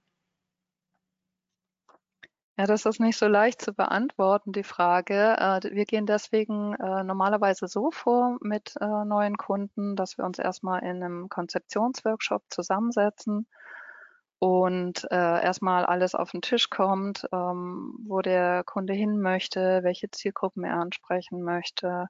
[2.60, 5.14] Ja, das ist nicht so leicht zu beantworten, die Frage.
[5.38, 10.38] Äh, wir gehen deswegen äh, normalerweise so vor mit äh, neuen Kunden, dass wir uns
[10.38, 13.46] erstmal in einem Konzeptionsworkshop zusammensetzen
[14.40, 20.64] und erstmal alles auf den Tisch kommt, ähm, wo der Kunde hin möchte, welche Zielgruppen
[20.64, 22.08] er ansprechen möchte,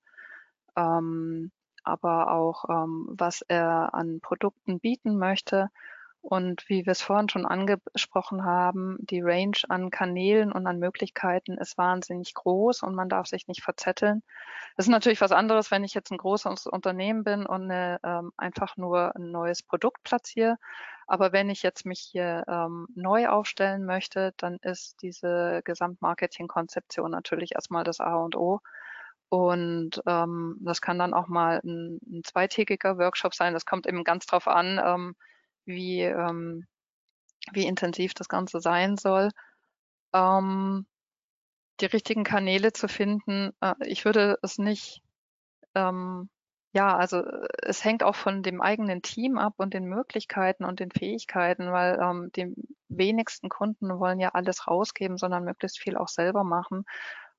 [0.77, 1.53] ähm,
[1.85, 5.71] aber auch ähm, was er an Produkten bieten möchte.
[6.23, 11.57] Und wie wir es vorhin schon angesprochen haben, die Range an Kanälen und an Möglichkeiten
[11.57, 14.23] ist wahnsinnig groß und man darf sich nicht verzetteln.
[14.77, 18.33] Das ist natürlich was anderes, wenn ich jetzt ein großes Unternehmen bin und eine, ähm,
[18.37, 20.59] einfach nur ein neues Produkt platziere.
[21.07, 27.55] Aber wenn ich jetzt mich hier ähm, neu aufstellen möchte, dann ist diese Gesamtmarketing-Konzeption natürlich
[27.55, 28.61] erstmal das A und O.
[29.31, 33.55] Und ähm, das kann dann auch mal ein, ein zweitägiger Workshop sein.
[33.55, 35.17] Das kommt eben ganz drauf an, ähm,
[35.65, 36.67] wie, ähm,
[37.53, 39.31] wie intensiv das Ganze sein soll.
[40.13, 40.87] Ähm,
[41.81, 45.03] die richtigen Kanäle zu finden, äh, ich würde es nicht,
[45.75, 46.29] ähm,
[46.73, 47.23] ja, also
[47.63, 51.99] es hängt auch von dem eigenen Team ab und den Möglichkeiten und den Fähigkeiten, weil
[52.01, 52.55] ähm, die
[52.89, 56.85] wenigsten Kunden wollen ja alles rausgeben, sondern möglichst viel auch selber machen.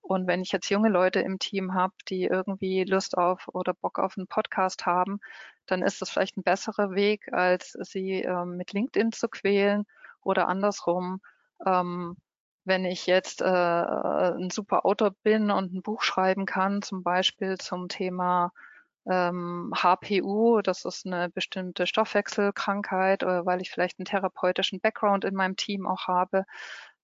[0.02, 4.00] Und wenn ich jetzt junge Leute im Team habe, die irgendwie Lust auf oder Bock
[4.00, 5.20] auf einen Podcast haben,
[5.68, 9.86] dann ist das vielleicht ein besserer Weg, als sie ähm, mit LinkedIn zu quälen
[10.22, 11.22] oder andersrum.
[11.66, 12.18] Ähm,
[12.66, 17.58] wenn ich jetzt äh, ein super Autor bin und ein Buch schreiben kann, zum Beispiel
[17.58, 18.52] zum Thema
[19.08, 25.34] ähm, HPU, das ist eine bestimmte Stoffwechselkrankheit, oder weil ich vielleicht einen therapeutischen Background in
[25.34, 26.46] meinem Team auch habe,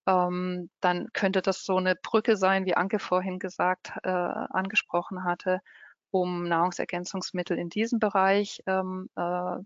[0.08, 5.60] ähm, dann könnte das so eine Brücke sein, wie Anke vorhin gesagt, äh, angesprochen hatte,
[6.12, 9.58] um Nahrungsergänzungsmittel in diesem Bereich ähm, äh,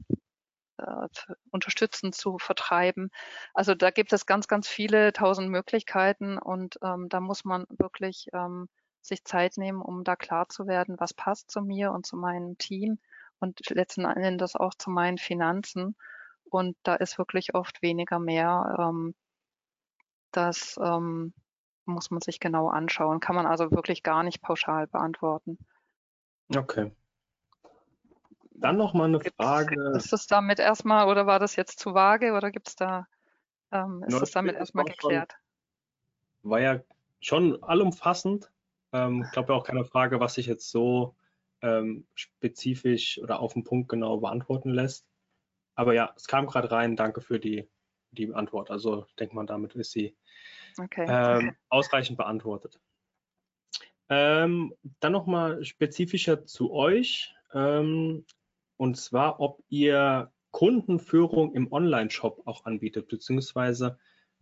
[0.77, 1.07] äh,
[1.51, 3.11] unterstützen zu vertreiben.
[3.53, 8.27] Also da gibt es ganz, ganz viele tausend Möglichkeiten und ähm, da muss man wirklich
[8.33, 8.67] ähm,
[9.01, 12.57] sich Zeit nehmen, um da klar zu werden, was passt zu mir und zu meinem
[12.57, 12.99] Team
[13.39, 15.95] und letzten Endes auch zu meinen Finanzen.
[16.45, 18.75] Und da ist wirklich oft weniger mehr.
[18.79, 19.15] Ähm,
[20.31, 21.33] das ähm,
[21.85, 23.19] muss man sich genau anschauen.
[23.19, 25.57] Kann man also wirklich gar nicht pauschal beantworten.
[26.55, 26.91] Okay.
[28.51, 29.93] Dann noch mal eine gibt's, Frage.
[29.95, 33.07] Ist das damit erstmal oder war das jetzt zu vage oder gibt es da,
[33.71, 35.35] ähm, ist no, das damit erstmal geklärt?
[36.41, 36.79] Schon, war ja
[37.19, 38.51] schon allumfassend.
[38.93, 41.15] Ähm, ich glaube ja auch keine Frage, was sich jetzt so
[41.61, 45.07] ähm, spezifisch oder auf den Punkt genau beantworten lässt.
[45.75, 46.95] Aber ja, es kam gerade rein.
[46.95, 47.67] Danke für die,
[48.11, 48.69] die Antwort.
[48.69, 50.15] Also ich denke mal, damit ist sie
[50.77, 52.79] okay, ähm, ausreichend beantwortet.
[54.09, 57.33] Ähm, dann nochmal spezifischer zu euch.
[57.53, 58.25] Ähm,
[58.77, 63.97] und zwar, ob ihr Kundenführung im Online-Shop auch anbietet, beziehungsweise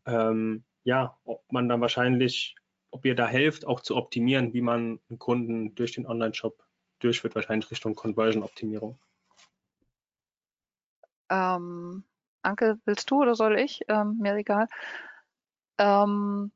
[0.05, 2.55] ähm, ja, ob man dann wahrscheinlich,
[2.91, 6.63] ob ihr da helft, auch zu optimieren, wie man einen Kunden durch den Online-Shop
[6.99, 8.97] durchführt, wahrscheinlich Richtung Conversion-Optimierung.
[11.29, 12.03] Ähm,
[12.41, 13.81] Anke, willst du oder soll ich?
[13.87, 14.67] Ähm, mir egal.
[15.79, 16.51] Ähm,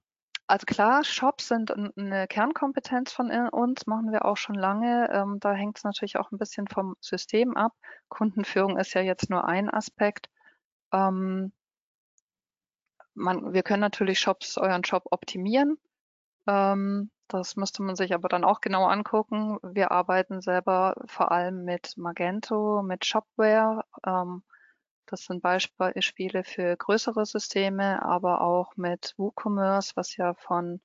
[0.48, 5.10] also klar, Shops sind eine Kernkompetenz von uns, machen wir auch schon lange.
[5.12, 7.74] Ähm, da hängt es natürlich auch ein bisschen vom System ab.
[8.10, 10.30] Kundenführung ist ja jetzt nur ein Aspekt.
[10.92, 11.54] Ähm,
[13.16, 15.78] man, wir können natürlich Shops, euren Shop optimieren.
[16.48, 19.58] Ähm, das müsste man sich aber dann auch genau angucken.
[19.64, 23.86] Wir arbeiten selber vor allem mit Magento, mit Shopware.
[24.06, 24.44] Ähm,
[25.06, 30.82] das sind Beispiele für größere Systeme, aber auch mit WooCommerce, was ja von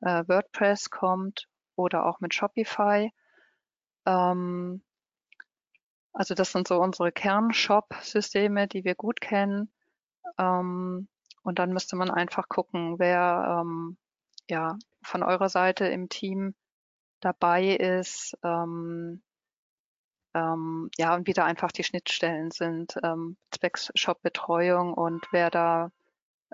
[0.00, 3.12] äh, WordPress kommt oder auch mit Shopify.
[4.06, 4.82] Ähm,
[6.12, 9.72] also das sind so unsere Kern-Shop-Systeme, die wir gut kennen.
[10.38, 11.08] Ähm,
[11.42, 13.98] und dann müsste man einfach gucken, wer ähm,
[14.48, 16.54] ja von eurer Seite im Team
[17.20, 19.22] dabei ist, ähm,
[20.34, 25.90] ähm, ja, und wie da einfach die Schnittstellen sind, ähm, zwecks Shop-Betreuung und wer da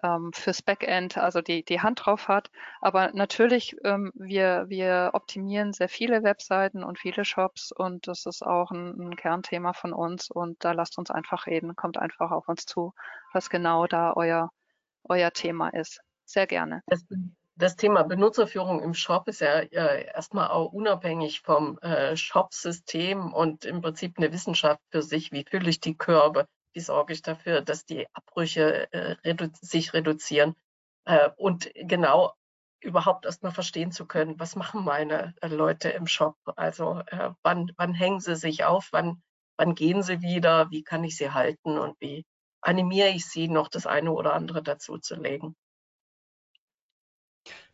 [0.03, 2.51] ähm, fürs Backend also die, die Hand drauf hat.
[2.81, 8.43] Aber natürlich, ähm, wir, wir optimieren sehr viele Webseiten und viele Shops und das ist
[8.43, 12.49] auch ein, ein Kernthema von uns und da lasst uns einfach reden, kommt einfach auf
[12.49, 12.95] uns zu,
[13.33, 14.51] was genau da euer,
[15.05, 16.01] euer Thema ist.
[16.25, 16.83] Sehr gerne.
[16.87, 17.05] Das
[17.61, 23.65] das Thema Benutzerführung im Shop ist ja äh, erstmal auch unabhängig vom äh, Shop-System und
[23.65, 25.31] im Prinzip eine Wissenschaft für sich.
[25.33, 26.47] Wie fülle ich die Körbe?
[26.73, 30.55] Wie sorge ich dafür, dass die Abbrüche äh, redu sich reduzieren?
[31.05, 32.35] Äh, und genau
[32.81, 36.37] überhaupt erstmal verstehen zu können, was machen meine äh, Leute im Shop?
[36.57, 38.89] Also äh, wann, wann hängen sie sich auf?
[38.93, 39.23] Wann,
[39.59, 40.71] wann gehen sie wieder?
[40.71, 41.79] Wie kann ich sie halten?
[41.79, 42.25] Und wie
[42.63, 45.57] animiere ich sie, noch das eine oder andere dazu zu legen?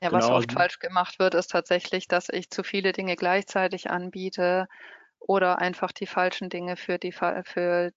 [0.00, 0.36] Ja, was genau.
[0.36, 4.68] oft falsch gemacht wird, ist tatsächlich, dass ich zu viele Dinge gleichzeitig anbiete
[5.18, 7.92] oder einfach die falschen Dinge für die, für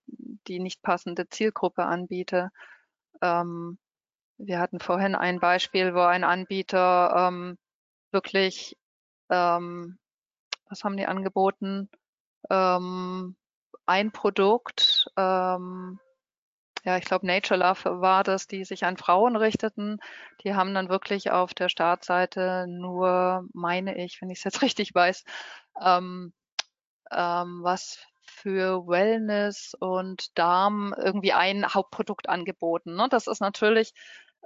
[0.47, 2.49] die nicht passende Zielgruppe anbiete.
[3.21, 3.77] Ähm,
[4.37, 7.57] wir hatten vorhin ein Beispiel, wo ein Anbieter ähm,
[8.11, 8.77] wirklich,
[9.29, 9.99] ähm,
[10.69, 11.89] was haben die angeboten?
[12.49, 13.35] Ähm,
[13.85, 15.99] ein Produkt, ähm,
[16.85, 19.99] ja, ich glaube, Nature Love war das, die sich an Frauen richteten.
[20.43, 24.93] Die haben dann wirklich auf der Startseite nur, meine ich, wenn ich es jetzt richtig
[24.95, 25.23] weiß,
[25.81, 26.33] ähm,
[27.11, 32.95] ähm, was für Wellness und Darm irgendwie ein Hauptprodukt angeboten.
[32.95, 33.07] Ne?
[33.09, 33.93] Das ist natürlich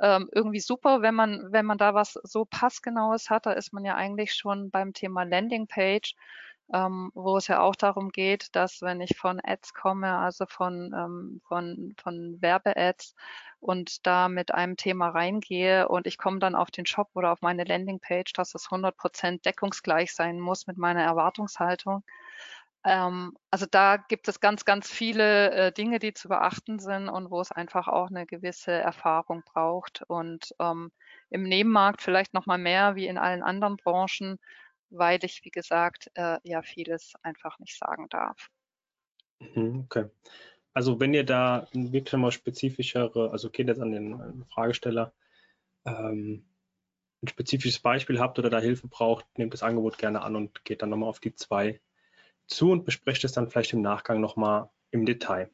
[0.01, 3.45] ähm, irgendwie super, wenn man, wenn man da was so passgenaues hat.
[3.45, 6.15] Da ist man ja eigentlich schon beim Thema Landingpage
[6.73, 10.91] ähm, wo es ja auch darum geht, dass wenn ich von Ads komme, also von,
[10.93, 13.15] ähm, von, von Werbe-Ads
[13.59, 17.41] und da mit einem Thema reingehe und ich komme dann auf den Shop oder auf
[17.41, 22.03] meine Landingpage, dass es 100% deckungsgleich sein muss mit meiner Erwartungshaltung.
[22.85, 27.31] Ähm, also da gibt es ganz, ganz viele äh, Dinge, die zu beachten sind und
[27.31, 30.91] wo es einfach auch eine gewisse Erfahrung braucht und ähm,
[31.29, 34.39] im Nebenmarkt vielleicht noch mal mehr wie in allen anderen Branchen
[34.93, 38.49] weil ich, wie gesagt, äh, ja vieles einfach nicht sagen darf.
[39.39, 40.05] Mhm, okay.
[40.73, 45.13] Also wenn ihr da wirklich mal spezifischere, also geht jetzt an den Fragesteller,
[45.85, 46.45] ähm,
[47.21, 50.81] ein spezifisches Beispiel habt oder da Hilfe braucht, nehmt das Angebot gerne an und geht
[50.81, 51.79] dann nochmal auf die zwei
[52.47, 55.49] zu und besprecht es dann vielleicht im Nachgang nochmal im Detail.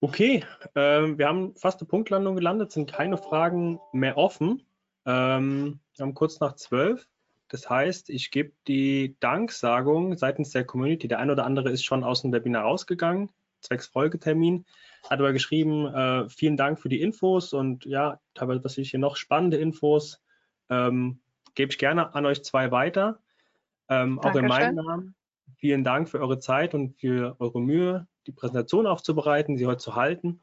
[0.00, 0.44] Okay,
[0.74, 4.66] ähm, wir haben fast eine Punktlandung gelandet, sind keine Fragen mehr offen.
[5.06, 7.08] Ähm, wir haben kurz nach zwölf.
[7.54, 11.06] Das heißt, ich gebe die Danksagung seitens der Community.
[11.06, 13.30] Der ein oder andere ist schon aus dem Webinar rausgegangen,
[13.60, 14.66] zwecks Folgetermin,
[15.08, 18.98] hat aber geschrieben, äh, vielen Dank für die Infos und ja, teilweise was ich hier
[18.98, 20.20] noch spannende Infos,
[20.68, 21.20] ähm,
[21.54, 23.20] gebe ich gerne an euch zwei weiter.
[23.88, 25.14] Ähm, auch in meinem Namen.
[25.58, 29.94] Vielen Dank für eure Zeit und für eure Mühe, die Präsentation aufzubereiten, sie heute zu
[29.94, 30.40] halten.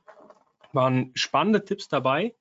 [0.71, 2.35] Waren spannende Tipps dabei.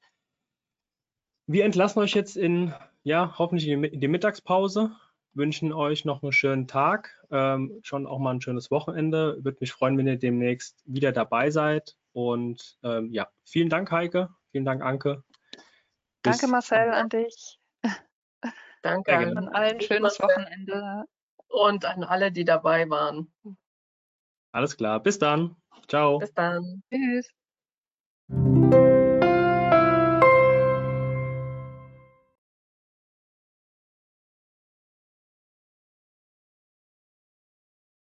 [1.48, 2.72] Wir entlassen euch jetzt in
[3.10, 4.92] ja, hoffentlich in die Mittagspause.
[5.32, 9.36] Wünschen euch noch einen schönen Tag, ähm, schon auch mal ein schönes Wochenende.
[9.44, 11.96] Würde mich freuen, wenn ihr demnächst wieder dabei seid.
[12.12, 14.30] Und ähm, ja, vielen Dank, Heike.
[14.52, 15.22] Vielen Dank, Anke.
[16.22, 17.58] Bis Danke, Marcel, an dich.
[18.82, 19.80] Danke an allen.
[19.80, 21.04] Schönes Wochenende.
[21.48, 23.32] Und an alle, die dabei waren.
[24.52, 25.00] Alles klar.
[25.02, 25.56] Bis dann.
[25.88, 26.18] Ciao.
[26.18, 26.82] Bis dann.
[26.92, 27.28] Tschüss.